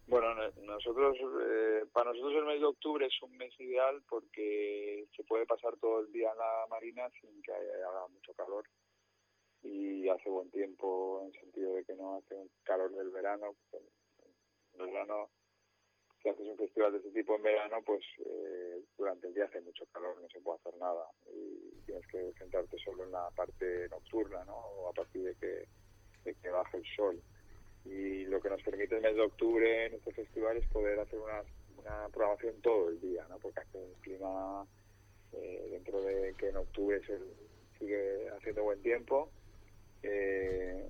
Bueno, 0.06 0.28
nosotros, 0.62 1.16
eh, 1.18 1.82
para 1.92 2.12
nosotros 2.12 2.34
el 2.36 2.44
mes 2.44 2.60
de 2.60 2.66
octubre 2.66 3.06
es 3.06 3.22
un 3.22 3.36
mes 3.36 3.52
ideal 3.58 4.00
porque 4.08 5.06
se 5.16 5.24
puede 5.24 5.44
pasar 5.44 5.74
todo 5.80 5.98
el 5.98 6.12
día 6.12 6.30
en 6.30 6.38
la 6.38 6.66
marina 6.70 7.10
sin 7.20 7.42
que 7.42 7.50
haga 7.50 8.06
mucho 8.06 8.34
calor 8.34 8.64
y 9.64 10.08
hace 10.08 10.30
buen 10.30 10.48
tiempo 10.52 11.22
en 11.22 11.34
el 11.34 11.40
sentido 11.40 11.74
de 11.74 11.84
que 11.84 11.96
no 11.96 12.18
hace 12.18 12.36
un 12.36 12.48
calor 12.62 12.92
del 12.92 13.10
verano, 13.10 13.56
si 16.24 16.30
haces 16.30 16.48
un 16.48 16.56
festival 16.56 16.90
de 16.92 16.98
este 16.98 17.10
tipo 17.10 17.36
en 17.36 17.42
verano, 17.42 17.82
pues 17.84 18.02
eh, 18.24 18.82
durante 18.96 19.26
el 19.28 19.34
día 19.34 19.44
hace 19.44 19.60
mucho 19.60 19.84
calor, 19.92 20.16
no 20.22 20.28
se 20.30 20.40
puede 20.40 20.58
hacer 20.58 20.74
nada 20.78 21.06
y 21.30 21.84
tienes 21.84 22.06
que 22.06 22.32
centrarte 22.38 22.78
solo 22.78 23.04
en 23.04 23.12
la 23.12 23.28
parte 23.36 23.86
nocturna, 23.90 24.42
¿no? 24.46 24.56
O 24.56 24.88
a 24.88 24.92
partir 24.94 25.22
de 25.22 25.34
que, 25.34 25.68
de 26.24 26.34
que 26.34 26.48
baje 26.48 26.78
el 26.78 26.84
sol. 26.96 27.20
Y 27.84 28.24
lo 28.24 28.40
que 28.40 28.48
nos 28.48 28.62
permite 28.62 28.96
el 28.96 29.02
mes 29.02 29.14
de 29.14 29.20
octubre 29.20 29.84
en 29.84 29.92
este 29.92 30.14
festival 30.14 30.56
es 30.56 30.66
poder 30.68 30.98
hacer 30.98 31.18
una, 31.18 31.42
una 31.76 32.08
programación 32.08 32.58
todo 32.62 32.88
el 32.88 32.98
día, 33.02 33.26
¿no? 33.28 33.38
Porque 33.38 33.60
hace 33.60 33.76
un 33.76 33.92
clima 34.00 34.66
eh, 35.32 35.68
dentro 35.72 36.00
de 36.00 36.34
que 36.38 36.48
en 36.48 36.56
octubre 36.56 37.02
sigue 37.78 38.30
haciendo 38.30 38.64
buen 38.64 38.80
tiempo 38.80 39.30
eh, 40.02 40.88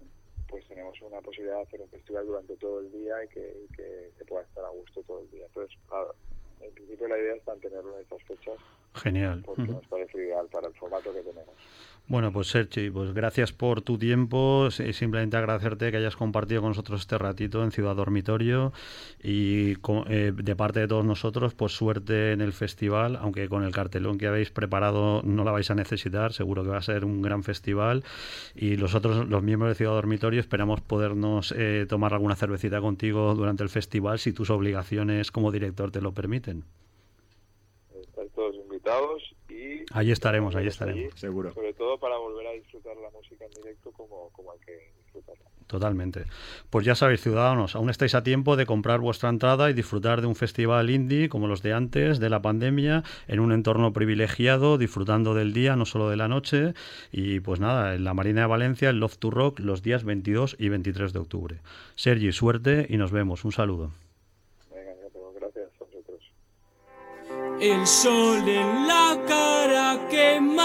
pues 0.55 0.69
tenemos 0.69 0.95
una 1.03 1.21
posibilidad 1.21 1.57
de 1.57 1.63
hacer 1.63 1.81
un 1.81 1.89
festival 1.89 2.27
durante 2.27 2.55
todo 2.59 2.79
el 2.79 2.93
día 2.93 3.25
y 3.25 3.29
que, 3.29 4.13
se 4.17 4.25
pueda 4.25 4.45
estar 4.45 4.65
a 4.65 4.69
gusto 4.69 5.03
todo 5.03 5.19
el 5.23 5.31
día. 5.33 5.47
Entonces, 5.47 5.77
en 6.61 6.73
principio 6.75 7.09
la 7.09 7.19
idea 7.19 7.35
es 7.35 7.45
mantenerlo 7.45 7.97
en 7.97 8.03
estas 8.03 8.23
fechas. 8.23 8.55
Genial. 8.95 9.43
Porque 9.45 9.63
nos 9.63 9.87
parece 9.87 10.19
ideal 10.19 10.47
para 10.51 10.69
el 10.69 10.75
formato 10.75 11.13
que 11.13 11.21
tenemos. 11.21 11.55
Bueno, 12.07 12.31
pues 12.33 12.49
Sergi, 12.49 12.91
pues 12.91 13.15
gracias 13.15 13.53
por 13.53 13.81
tu 13.81 13.97
tiempo. 13.97 14.69
Simplemente 14.71 15.39
agradecerte 15.39 15.91
que 15.91 15.97
hayas 15.97 16.17
compartido 16.17 16.61
con 16.61 16.71
nosotros 16.71 17.01
este 17.01 17.17
ratito 17.17 17.65
en 17.65 17.73
Ciudad 17.73 17.97
Dormitorio 17.97 18.75
y 19.23 19.73
eh, 20.09 20.33
de 20.35 20.57
parte 20.57 20.81
de 20.81 20.89
todos 20.89 21.07
nosotros, 21.07 21.55
pues 21.55 21.73
suerte 21.73 22.33
en 22.33 22.43
el 22.43 22.53
festival, 22.53 23.17
aunque 23.17 23.49
con 23.49 23.65
el 23.65 23.73
cartelón 23.73 24.19
que 24.19 24.27
habéis 24.27 24.51
preparado 24.51 25.23
no 25.23 25.45
la 25.45 25.53
vais 25.53 25.71
a 25.71 25.75
necesitar, 25.75 26.35
seguro 26.35 26.63
que 26.63 26.69
va 26.69 26.77
a 26.77 26.83
ser 26.83 27.07
un 27.07 27.23
gran 27.23 27.43
festival 27.43 28.05
y 28.55 28.77
los 28.77 28.95
otros, 28.95 29.27
los 29.27 29.43
miembros 29.43 29.71
de 29.71 29.75
Ciudad 29.75 29.93
Dormitorio, 29.93 30.41
esperamos 30.41 30.83
podernos 30.83 31.55
eh, 31.57 31.87
tomar 31.89 32.13
alguna 32.13 32.37
cervecita 32.37 32.83
contigo 32.83 33.35
durante 33.35 33.63
el 33.63 33.71
festival 33.71 34.19
si 34.19 34.35
tus 34.35 34.51
obligaciones 34.51 35.31
como 35.31 35.51
director 35.51 35.91
te 35.91 36.03
lo 36.03 36.13
permiten. 36.13 36.65
Invitados 38.95 39.35
Ahí 39.93 40.11
estaremos, 40.11 40.57
ahí 40.57 40.67
estaremos, 40.67 41.15
seguro. 41.15 41.53
Sobre 41.53 41.73
todo 41.75 41.99
para 41.99 42.17
volver 42.17 42.47
a 42.47 42.53
disfrutar 42.53 42.97
la 42.97 43.11
música 43.11 43.45
en 43.45 43.63
directo 43.63 43.93
como, 43.93 44.31
como 44.33 44.53
hay 44.53 44.59
que 44.61 44.93
disfrutarla. 45.05 45.45
Totalmente. 45.67 46.25
Pues 46.71 46.85
ya 46.85 46.95
sabéis, 46.95 47.23
ciudadanos, 47.23 47.75
aún 47.75 47.91
estáis 47.91 48.15
a 48.15 48.23
tiempo 48.23 48.57
de 48.57 48.67
comprar 48.67 49.01
vuestra 49.01 49.29
entrada 49.29 49.71
y 49.71 49.73
disfrutar 49.73 50.21
de 50.21 50.27
un 50.27 50.35
festival 50.35 50.91
indie 50.91 51.29
como 51.29 51.47
los 51.47 51.63
de 51.63 51.73
antes, 51.73 52.19
de 52.19 52.31
la 52.31 52.43
pandemia, 52.43 53.03
en 53.29 53.41
un 53.41 53.53
entorno 53.53 53.93
privilegiado, 53.93 54.79
disfrutando 54.79 55.35
del 55.35 55.53
día, 55.53 55.77
no 55.77 55.87
solo 55.87 56.11
de 56.11 56.17
la 56.17 56.29
noche. 56.29 56.75
Y 57.13 57.41
pues 57.41 57.61
nada, 57.61 57.95
en 57.95 58.05
la 58.05 58.15
Marina 58.15 58.43
de 58.43 58.47
Valencia, 58.49 58.91
el 58.91 59.01
Love 59.01 59.19
to 59.19 59.31
Rock, 59.31 59.61
los 59.61 59.83
días 59.83 60.05
22 60.05 60.57
y 60.59 60.69
23 60.69 61.13
de 61.13 61.19
octubre. 61.19 61.57
Sergi, 61.95 62.33
suerte 62.33 62.87
y 62.89 62.97
nos 62.97 63.13
vemos. 63.13 63.45
Un 63.45 63.53
saludo. 63.53 63.91
El 67.61 67.87
sol 67.87 68.49
en 68.49 68.87
la 68.89 69.19
cara 69.27 69.99
quemando. 70.11 70.65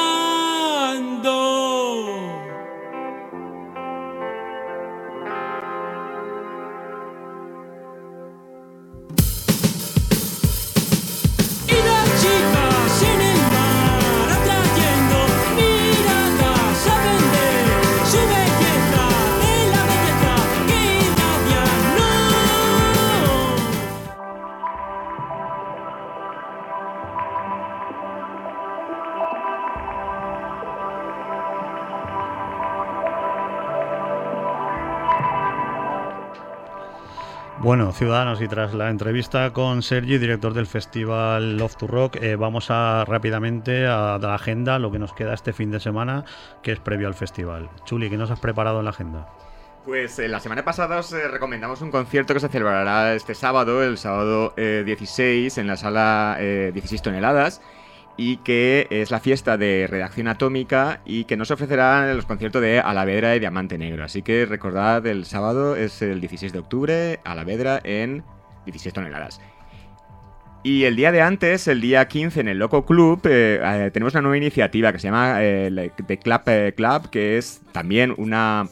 Bueno, 37.62 37.92
ciudadanos, 37.92 38.42
y 38.42 38.48
tras 38.48 38.74
la 38.74 38.90
entrevista 38.90 39.52
con 39.52 39.84
Sergi, 39.84 40.18
director 40.18 40.54
del 40.54 40.66
festival 40.66 41.58
Love 41.58 41.76
to 41.76 41.88
Rock, 41.88 42.16
eh, 42.22 42.38
vamos 42.38 42.72
a 42.72 43.04
rápidamente 43.06 43.86
a 43.86 44.18
la 44.18 44.36
agenda, 44.36 44.80
lo 44.80 44.92
que 44.92 44.98
nos 44.98 45.12
queda 45.12 45.34
este 45.34 45.52
fin 45.52 45.70
de 45.70 45.82
semana, 45.82 46.24
que 46.64 46.72
es 46.72 46.80
previo 46.80 47.08
al 47.08 47.16
festival. 47.16 47.70
Chuli, 47.84 48.10
¿qué 48.10 48.16
nos 48.16 48.32
has 48.32 48.40
preparado 48.40 48.80
en 48.80 48.86
la 48.86 48.92
agenda? 48.92 49.28
Pues 49.84 50.20
eh, 50.20 50.30
la 50.30 50.40
semana 50.40 50.64
pasada 50.64 51.00
os 51.00 51.12
eh, 51.12 51.28
recomendamos 51.28 51.82
un 51.82 51.92
concierto 51.92 52.34
que 52.34 52.40
se 52.40 52.48
celebrará 52.48 53.14
este 53.14 53.36
sábado, 53.36 53.84
el 53.84 53.98
sábado 53.98 54.54
16, 54.56 55.58
en 55.58 55.68
la 55.68 55.76
sala 55.76 56.38
16 56.40 57.02
toneladas 57.02 57.62
y 58.20 58.36
que 58.38 58.86
es 58.90 59.12
la 59.12 59.22
fiesta 59.22 59.58
de 59.58 59.88
Redacción 59.90 60.28
Atómica 60.28 61.00
y 61.06 61.24
que 61.24 61.38
nos 61.38 61.52
ofrecerá 61.52 62.14
los 62.14 62.26
conciertos 62.26 62.62
de 62.62 62.82
Alavedra 62.82 63.34
y 63.34 63.40
Diamante 63.40 63.78
Negro. 63.78 64.04
Así 64.04 64.24
que 64.24 64.46
recordad, 64.46 65.08
el 65.08 65.24
sábado 65.24 65.78
es 65.78 66.02
el 66.02 66.20
16 66.20 66.52
de 66.52 66.60
octubre, 66.60 67.20
Alavedra 67.24 67.80
en 67.82 68.26
16 68.66 68.94
toneladas. 68.94 69.40
Y 70.64 70.84
el 70.84 70.98
día 70.98 71.14
de 71.14 71.22
antes, 71.22 71.70
el 71.70 71.80
día 71.80 72.10
15, 72.10 72.42
en 72.42 72.50
el 72.50 72.60
Loco 72.60 72.86
Club, 72.86 73.22
eh, 73.24 73.62
eh, 73.64 73.90
tenemos 73.94 74.14
una 74.16 74.24
nueva 74.24 74.36
iniciativa 74.36 74.92
que 74.92 75.00
se 75.00 75.08
llama 75.08 75.38
The 75.40 76.20
Club 76.22 76.76
Club, 76.76 77.10
que 77.10 77.38
es 77.38 77.62
también 77.72 78.14
una 78.18 78.68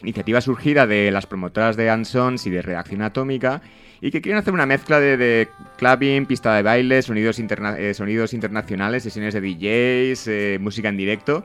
iniciativa 0.00 0.40
surgida 0.40 0.88
de 0.88 1.12
las 1.12 1.26
promotoras 1.26 1.76
de 1.76 1.88
Ansons 1.88 2.48
y 2.48 2.50
de 2.50 2.62
Redacción 2.62 3.02
Atómica 3.02 3.62
y 4.02 4.10
que 4.10 4.20
quieren 4.20 4.38
hacer 4.40 4.52
una 4.52 4.66
mezcla 4.66 4.98
de, 4.98 5.48
clubbing, 5.78 6.26
pista 6.26 6.56
de 6.56 6.62
baile, 6.62 7.00
sonidos, 7.02 7.38
eh, 7.38 7.94
sonidos 7.94 8.34
internacionales, 8.34 9.04
sesiones 9.04 9.32
de 9.32 9.40
DJs, 9.40 10.26
eh, 10.26 10.58
música 10.60 10.88
en 10.88 10.96
directo. 10.96 11.44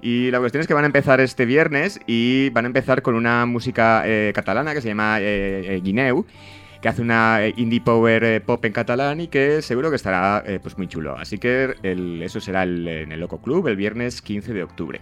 Y 0.00 0.32
la 0.32 0.40
cuestión 0.40 0.62
es 0.62 0.66
que 0.66 0.74
van 0.74 0.82
a 0.82 0.88
empezar 0.88 1.20
este 1.20 1.46
viernes 1.46 2.00
y 2.08 2.50
van 2.50 2.64
a 2.64 2.66
empezar 2.66 3.02
con 3.02 3.14
una 3.14 3.46
música 3.46 4.02
eh, 4.04 4.32
catalana 4.34 4.74
que 4.74 4.80
se 4.80 4.88
llama 4.88 5.20
Guineu 5.20 6.26
que 6.82 6.88
hace 6.88 7.00
una 7.00 7.38
indie 7.54 7.80
power 7.80 8.42
pop 8.42 8.64
en 8.64 8.72
catalán 8.72 9.20
y 9.20 9.28
que 9.28 9.62
seguro 9.62 9.88
que 9.88 9.94
estará 9.94 10.42
pues 10.60 10.76
muy 10.76 10.88
chulo. 10.88 11.16
Así 11.16 11.38
que 11.38 11.76
eso 12.24 12.40
será 12.40 12.64
en 12.64 13.12
el 13.12 13.20
Loco 13.20 13.40
Club 13.40 13.68
el 13.68 13.76
viernes 13.76 14.20
15 14.20 14.52
de 14.52 14.64
octubre. 14.64 14.98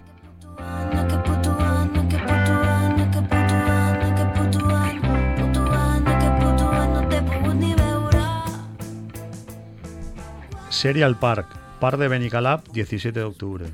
Serial 10.71 11.19
Park, 11.19 11.49
Par 11.81 11.97
de 11.99 12.07
Benicalap, 12.07 12.69
17 12.69 13.19
de 13.19 13.25
octubre. 13.25 13.67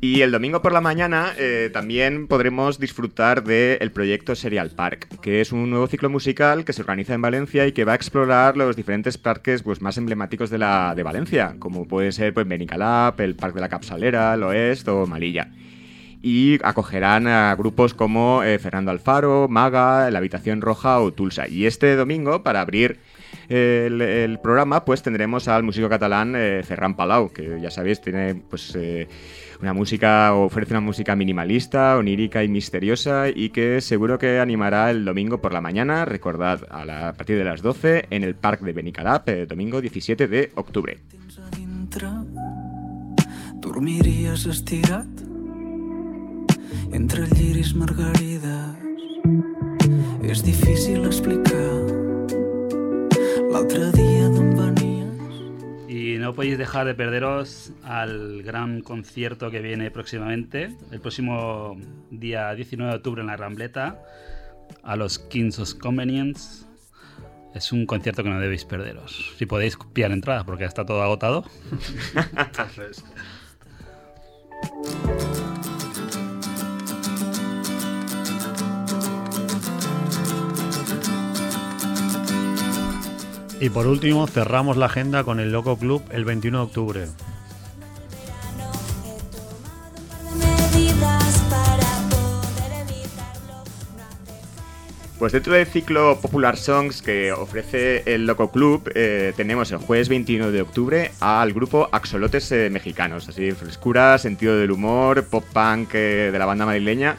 Y 0.00 0.20
el 0.22 0.32
domingo 0.32 0.60
por 0.60 0.72
la 0.72 0.80
mañana 0.80 1.32
eh, 1.38 1.70
también 1.72 2.26
podremos 2.26 2.80
disfrutar 2.80 3.44
del 3.44 3.92
proyecto 3.92 4.34
Serial 4.34 4.70
Park, 4.70 5.20
que 5.22 5.40
es 5.40 5.52
un 5.52 5.70
nuevo 5.70 5.86
ciclo 5.86 6.10
musical 6.10 6.64
que 6.64 6.72
se 6.72 6.82
organiza 6.82 7.14
en 7.14 7.22
Valencia 7.22 7.68
y 7.68 7.72
que 7.72 7.84
va 7.84 7.92
a 7.92 7.94
explorar 7.94 8.56
los 8.56 8.74
diferentes 8.74 9.16
parques 9.16 9.62
pues, 9.62 9.80
más 9.80 9.96
emblemáticos 9.96 10.50
de, 10.50 10.58
la, 10.58 10.92
de 10.96 11.04
Valencia, 11.04 11.54
como 11.60 11.86
puede 11.86 12.10
ser 12.10 12.34
pues, 12.34 12.48
Benicalap, 12.48 13.18
el 13.20 13.36
Parque 13.36 13.54
de 13.54 13.60
la 13.60 13.68
Capsalera, 13.68 14.34
el 14.34 14.42
Oest 14.42 14.88
o 14.88 15.06
Malilla. 15.06 15.52
Y 16.20 16.58
acogerán 16.64 17.28
a 17.28 17.54
grupos 17.54 17.94
como 17.94 18.42
eh, 18.42 18.58
Fernando 18.58 18.90
Alfaro, 18.90 19.46
Maga, 19.48 20.10
La 20.10 20.18
Habitación 20.18 20.60
Roja 20.60 20.98
o 20.98 21.12
Tulsa. 21.12 21.46
Y 21.48 21.66
este 21.66 21.94
domingo, 21.94 22.42
para 22.42 22.60
abrir 22.60 22.98
el, 23.48 24.38
programa, 24.42 24.84
pues 24.84 25.02
tendremos 25.02 25.48
al 25.48 25.62
músico 25.62 25.88
catalán 25.88 26.34
eh, 26.36 26.62
Ferran 26.64 26.96
Palau, 26.96 27.30
que 27.32 27.60
ya 27.60 27.70
sabéis, 27.70 28.00
tiene 28.00 28.34
pues 28.34 28.74
eh, 28.76 29.08
una 29.60 29.72
música, 29.72 30.34
ofrece 30.34 30.72
una 30.72 30.80
música 30.80 31.16
minimalista, 31.16 31.96
onírica 31.96 32.42
y 32.42 32.48
misteriosa 32.48 33.28
y 33.28 33.50
que 33.50 33.80
seguro 33.80 34.18
que 34.18 34.40
animará 34.40 34.90
el 34.90 35.04
domingo 35.04 35.40
por 35.40 35.52
la 35.52 35.60
mañana, 35.60 36.04
recordad, 36.04 36.66
a, 36.70 36.84
la, 36.84 37.12
partir 37.14 37.36
de 37.36 37.44
las 37.44 37.62
12 37.62 38.06
en 38.10 38.24
el 38.24 38.34
Parque 38.34 38.64
de 38.64 38.72
Benicalap, 38.72 39.28
el 39.28 39.48
domingo 39.48 39.80
17 39.80 40.28
de 40.28 40.52
octubre. 40.54 40.98
entre 46.94 47.26
és 50.34 50.42
difícil 50.42 51.04
explicar. 51.04 51.93
Y 55.88 56.18
no 56.18 56.34
podéis 56.34 56.58
dejar 56.58 56.86
de 56.86 56.94
perderos 56.96 57.70
al 57.84 58.42
gran 58.42 58.80
concierto 58.80 59.48
que 59.52 59.60
viene 59.60 59.92
próximamente, 59.92 60.76
el 60.90 61.00
próximo 61.00 61.76
día 62.10 62.52
19 62.52 62.90
de 62.90 62.96
octubre 62.96 63.20
en 63.20 63.28
la 63.28 63.36
Rambleta, 63.36 64.02
a 64.82 64.96
los 64.96 65.20
Kings 65.20 65.60
of 65.60 65.74
Convenience. 65.74 66.66
Es 67.54 67.70
un 67.70 67.86
concierto 67.86 68.24
que 68.24 68.30
no 68.30 68.40
debéis 68.40 68.64
perderos. 68.64 69.32
Si 69.38 69.46
podéis 69.46 69.76
pillar 69.92 70.10
entradas, 70.10 70.42
porque 70.42 70.64
está 70.64 70.84
todo 70.84 71.00
agotado. 71.02 71.44
Y 83.64 83.70
por 83.70 83.86
último, 83.86 84.26
cerramos 84.26 84.76
la 84.76 84.84
agenda 84.84 85.24
con 85.24 85.40
el 85.40 85.50
Loco 85.50 85.78
Club 85.78 86.02
el 86.10 86.26
21 86.26 86.58
de 86.58 86.64
octubre. 86.64 87.06
Pues 95.18 95.32
dentro 95.32 95.54
del 95.54 95.64
ciclo 95.64 96.20
Popular 96.20 96.58
Songs 96.58 97.00
que 97.00 97.32
ofrece 97.32 98.02
el 98.04 98.26
Loco 98.26 98.50
Club, 98.50 98.92
eh, 98.94 99.32
tenemos 99.34 99.72
el 99.72 99.78
jueves 99.78 100.10
21 100.10 100.50
de 100.50 100.60
octubre 100.60 101.12
al 101.20 101.54
grupo 101.54 101.88
Axolotes 101.90 102.52
eh, 102.52 102.68
Mexicanos. 102.68 103.30
Así, 103.30 103.52
frescura, 103.52 104.18
sentido 104.18 104.58
del 104.58 104.72
humor, 104.72 105.24
pop 105.24 105.44
punk 105.54 105.94
eh, 105.94 106.28
de 106.30 106.38
la 106.38 106.44
banda 106.44 106.66
madrileña. 106.66 107.16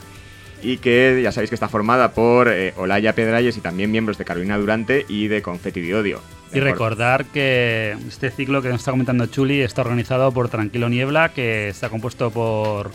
Y 0.62 0.78
que 0.78 1.20
ya 1.22 1.32
sabéis 1.32 1.50
que 1.50 1.56
está 1.56 1.70
formada 1.70 2.14
por 2.14 2.48
eh, 2.48 2.74
Olaya 2.78 3.14
Pedralles 3.14 3.58
y 3.58 3.62
también 3.62 3.92
miembros 3.92 4.18
de 4.18 4.26
Carolina 4.26 4.58
Durante 4.58 5.06
y 5.08 5.28
de 5.28 5.42
Confetti 5.42 5.82
de 5.82 5.96
Odio. 5.96 6.22
Y 6.54 6.60
recordar 6.60 7.26
que 7.26 7.98
este 8.08 8.32
ciclo 8.32 8.62
que 8.62 8.70
nos 8.70 8.80
está 8.80 8.92
comentando 8.92 9.26
Chuli 9.26 9.62
está 9.62 9.82
organizado 9.82 10.32
por 10.32 10.50
Tranquilo 10.50 10.88
Niebla, 10.90 11.30
que 11.30 11.68
está 11.68 11.90
compuesto 11.90 12.32
por 12.32 12.92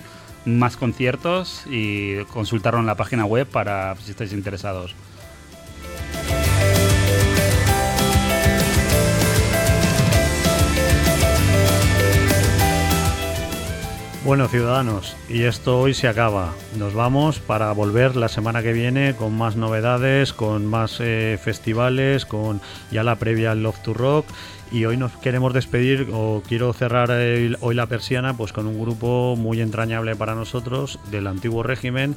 más 0.46 0.76
conciertos 0.76 1.64
y 1.68 2.16
consultarlo 2.24 2.80
en 2.80 2.86
la 2.86 2.94
página 2.94 3.26
web 3.26 3.46
para 3.46 3.94
si 3.96 4.12
estáis 4.12 4.32
interesados. 4.32 4.94
Bueno, 14.30 14.46
ciudadanos, 14.46 15.16
y 15.28 15.42
esto 15.42 15.80
hoy 15.80 15.92
se 15.92 16.06
acaba. 16.06 16.54
Nos 16.78 16.94
vamos 16.94 17.40
para 17.40 17.72
volver 17.72 18.14
la 18.14 18.28
semana 18.28 18.62
que 18.62 18.72
viene 18.72 19.16
con 19.16 19.36
más 19.36 19.56
novedades, 19.56 20.32
con 20.32 20.66
más 20.66 20.98
eh, 21.00 21.36
festivales, 21.42 22.26
con 22.26 22.60
ya 22.92 23.02
la 23.02 23.16
previa 23.16 23.56
Love 23.56 23.82
to 23.82 23.92
Rock. 23.92 24.26
Y 24.72 24.84
hoy 24.84 24.96
nos 24.96 25.10
queremos 25.16 25.52
despedir, 25.52 26.06
o 26.12 26.44
quiero 26.46 26.72
cerrar 26.72 27.10
el- 27.10 27.56
hoy 27.60 27.74
la 27.74 27.86
persiana, 27.86 28.36
pues 28.36 28.52
con 28.52 28.68
un 28.68 28.80
grupo 28.80 29.34
muy 29.36 29.60
entrañable 29.60 30.14
para 30.14 30.36
nosotros 30.36 31.00
del 31.10 31.26
antiguo 31.26 31.64
régimen, 31.64 32.14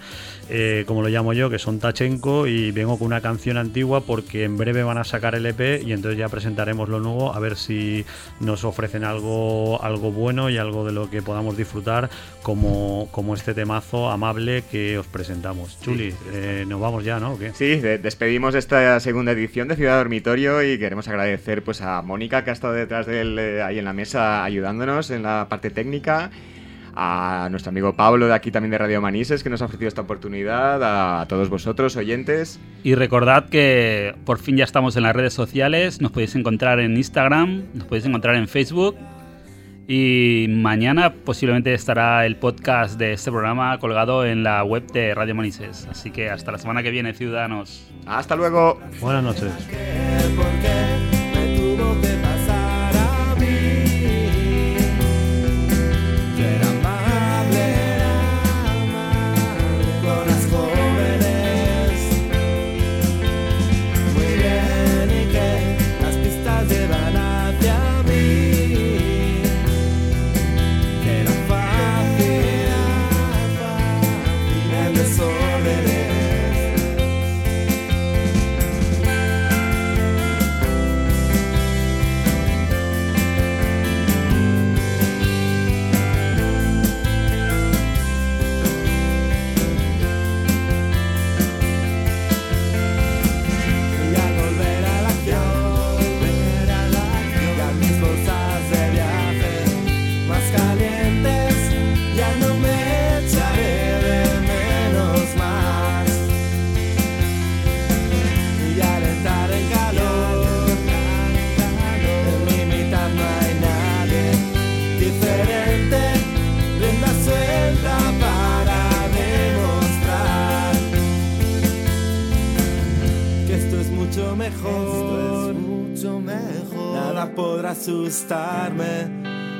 eh, 0.49 0.83
como 0.85 1.01
lo 1.01 1.09
llamo 1.09 1.33
yo, 1.33 1.49
que 1.49 1.57
son 1.57 1.79
Tachenko. 1.79 2.45
Y 2.45 2.69
vengo 2.71 2.99
con 2.99 3.07
una 3.07 3.21
canción 3.21 3.57
antigua 3.57 4.01
porque 4.01 4.43
en 4.43 4.55
breve 4.57 4.83
van 4.83 4.99
a 4.99 5.03
sacar 5.03 5.33
el 5.33 5.47
EP 5.47 5.81
y 5.83 5.93
entonces 5.93 6.19
ya 6.19 6.29
presentaremos 6.29 6.89
lo 6.89 6.99
nuevo, 6.99 7.33
a 7.33 7.39
ver 7.39 7.55
si 7.55 8.05
nos 8.39 8.63
ofrecen 8.65 9.03
algo, 9.03 9.83
algo 9.83 10.11
bueno 10.11 10.51
y 10.51 10.57
algo 10.57 10.85
de 10.85 10.91
lo 10.91 11.09
que 11.09 11.23
podamos 11.23 11.57
disfrutar, 11.57 12.11
como, 12.43 13.07
como 13.11 13.33
este 13.33 13.55
temazo 13.55 14.11
amable 14.11 14.63
que 14.71 14.99
os 14.99 15.07
presentamos. 15.07 15.79
Chuli, 15.81 16.13
eh, 16.31 16.65
nos 16.67 16.79
vamos 16.79 17.03
ya, 17.03 17.19
¿no? 17.19 17.33
¿O 17.33 17.39
qué? 17.39 17.51
Sí, 17.55 17.77
de- 17.77 17.97
despedimos 17.97 18.53
esta 18.53 18.99
segunda 18.99 19.31
edición 19.31 19.67
de 19.69 19.75
Ciudad 19.75 19.97
Dormitorio 19.97 20.61
y 20.61 20.77
queremos 20.77 21.07
agradecer 21.07 21.63
pues 21.63 21.81
a 21.81 22.03
Mónica 22.03 22.42
que 22.43 22.49
ha 22.49 22.53
estado 22.53 22.73
detrás 22.73 23.05
de 23.05 23.21
él 23.21 23.39
eh, 23.39 23.61
ahí 23.61 23.79
en 23.79 23.85
la 23.85 23.93
mesa 23.93 24.43
ayudándonos 24.43 25.11
en 25.11 25.23
la 25.23 25.47
parte 25.49 25.69
técnica, 25.69 26.31
a 26.95 27.47
nuestro 27.49 27.69
amigo 27.69 27.93
Pablo 27.93 28.27
de 28.27 28.33
aquí 28.33 28.51
también 28.51 28.71
de 28.71 28.77
Radio 28.77 29.01
Manises 29.01 29.43
que 29.43 29.49
nos 29.49 29.61
ha 29.61 29.65
ofrecido 29.65 29.87
esta 29.87 30.01
oportunidad, 30.01 31.21
a 31.21 31.25
todos 31.27 31.49
vosotros 31.49 31.95
oyentes. 31.95 32.59
Y 32.83 32.95
recordad 32.95 33.49
que 33.49 34.15
por 34.25 34.39
fin 34.39 34.57
ya 34.57 34.63
estamos 34.63 34.95
en 34.95 35.03
las 35.03 35.15
redes 35.15 35.33
sociales, 35.33 36.01
nos 36.01 36.11
podéis 36.11 36.35
encontrar 36.35 36.79
en 36.79 36.95
Instagram, 36.97 37.63
nos 37.73 37.85
podéis 37.85 38.05
encontrar 38.05 38.35
en 38.35 38.47
Facebook 38.47 38.95
y 39.87 40.45
mañana 40.49 41.13
posiblemente 41.13 41.73
estará 41.73 42.25
el 42.25 42.37
podcast 42.37 42.97
de 42.97 43.13
este 43.13 43.31
programa 43.31 43.77
colgado 43.79 44.25
en 44.25 44.43
la 44.43 44.63
web 44.63 44.89
de 44.91 45.13
Radio 45.13 45.35
Manises. 45.35 45.87
Así 45.89 46.11
que 46.11 46.29
hasta 46.29 46.51
la 46.51 46.57
semana 46.57 46.83
que 46.83 46.91
viene, 46.91 47.13
ciudadanos. 47.13 47.91
Hasta 48.05 48.35
luego. 48.35 48.79
Buenas 49.01 49.23
noches. 49.23 49.51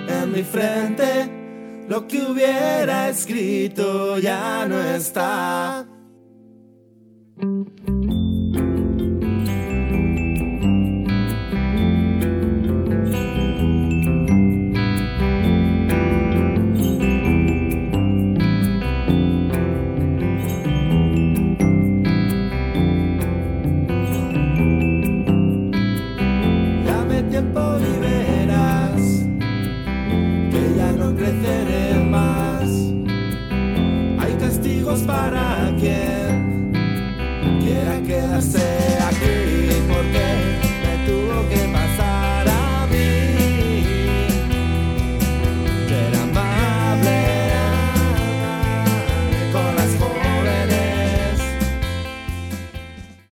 En 0.07 0.31
mi 0.31 0.43
frente. 0.43 1.29
Lo 1.87 2.07
que 2.07 2.21
hubiera 2.21 3.09
escrito 3.09 4.17
ya 4.17 4.65
no 4.67 4.81
está. 4.81 5.82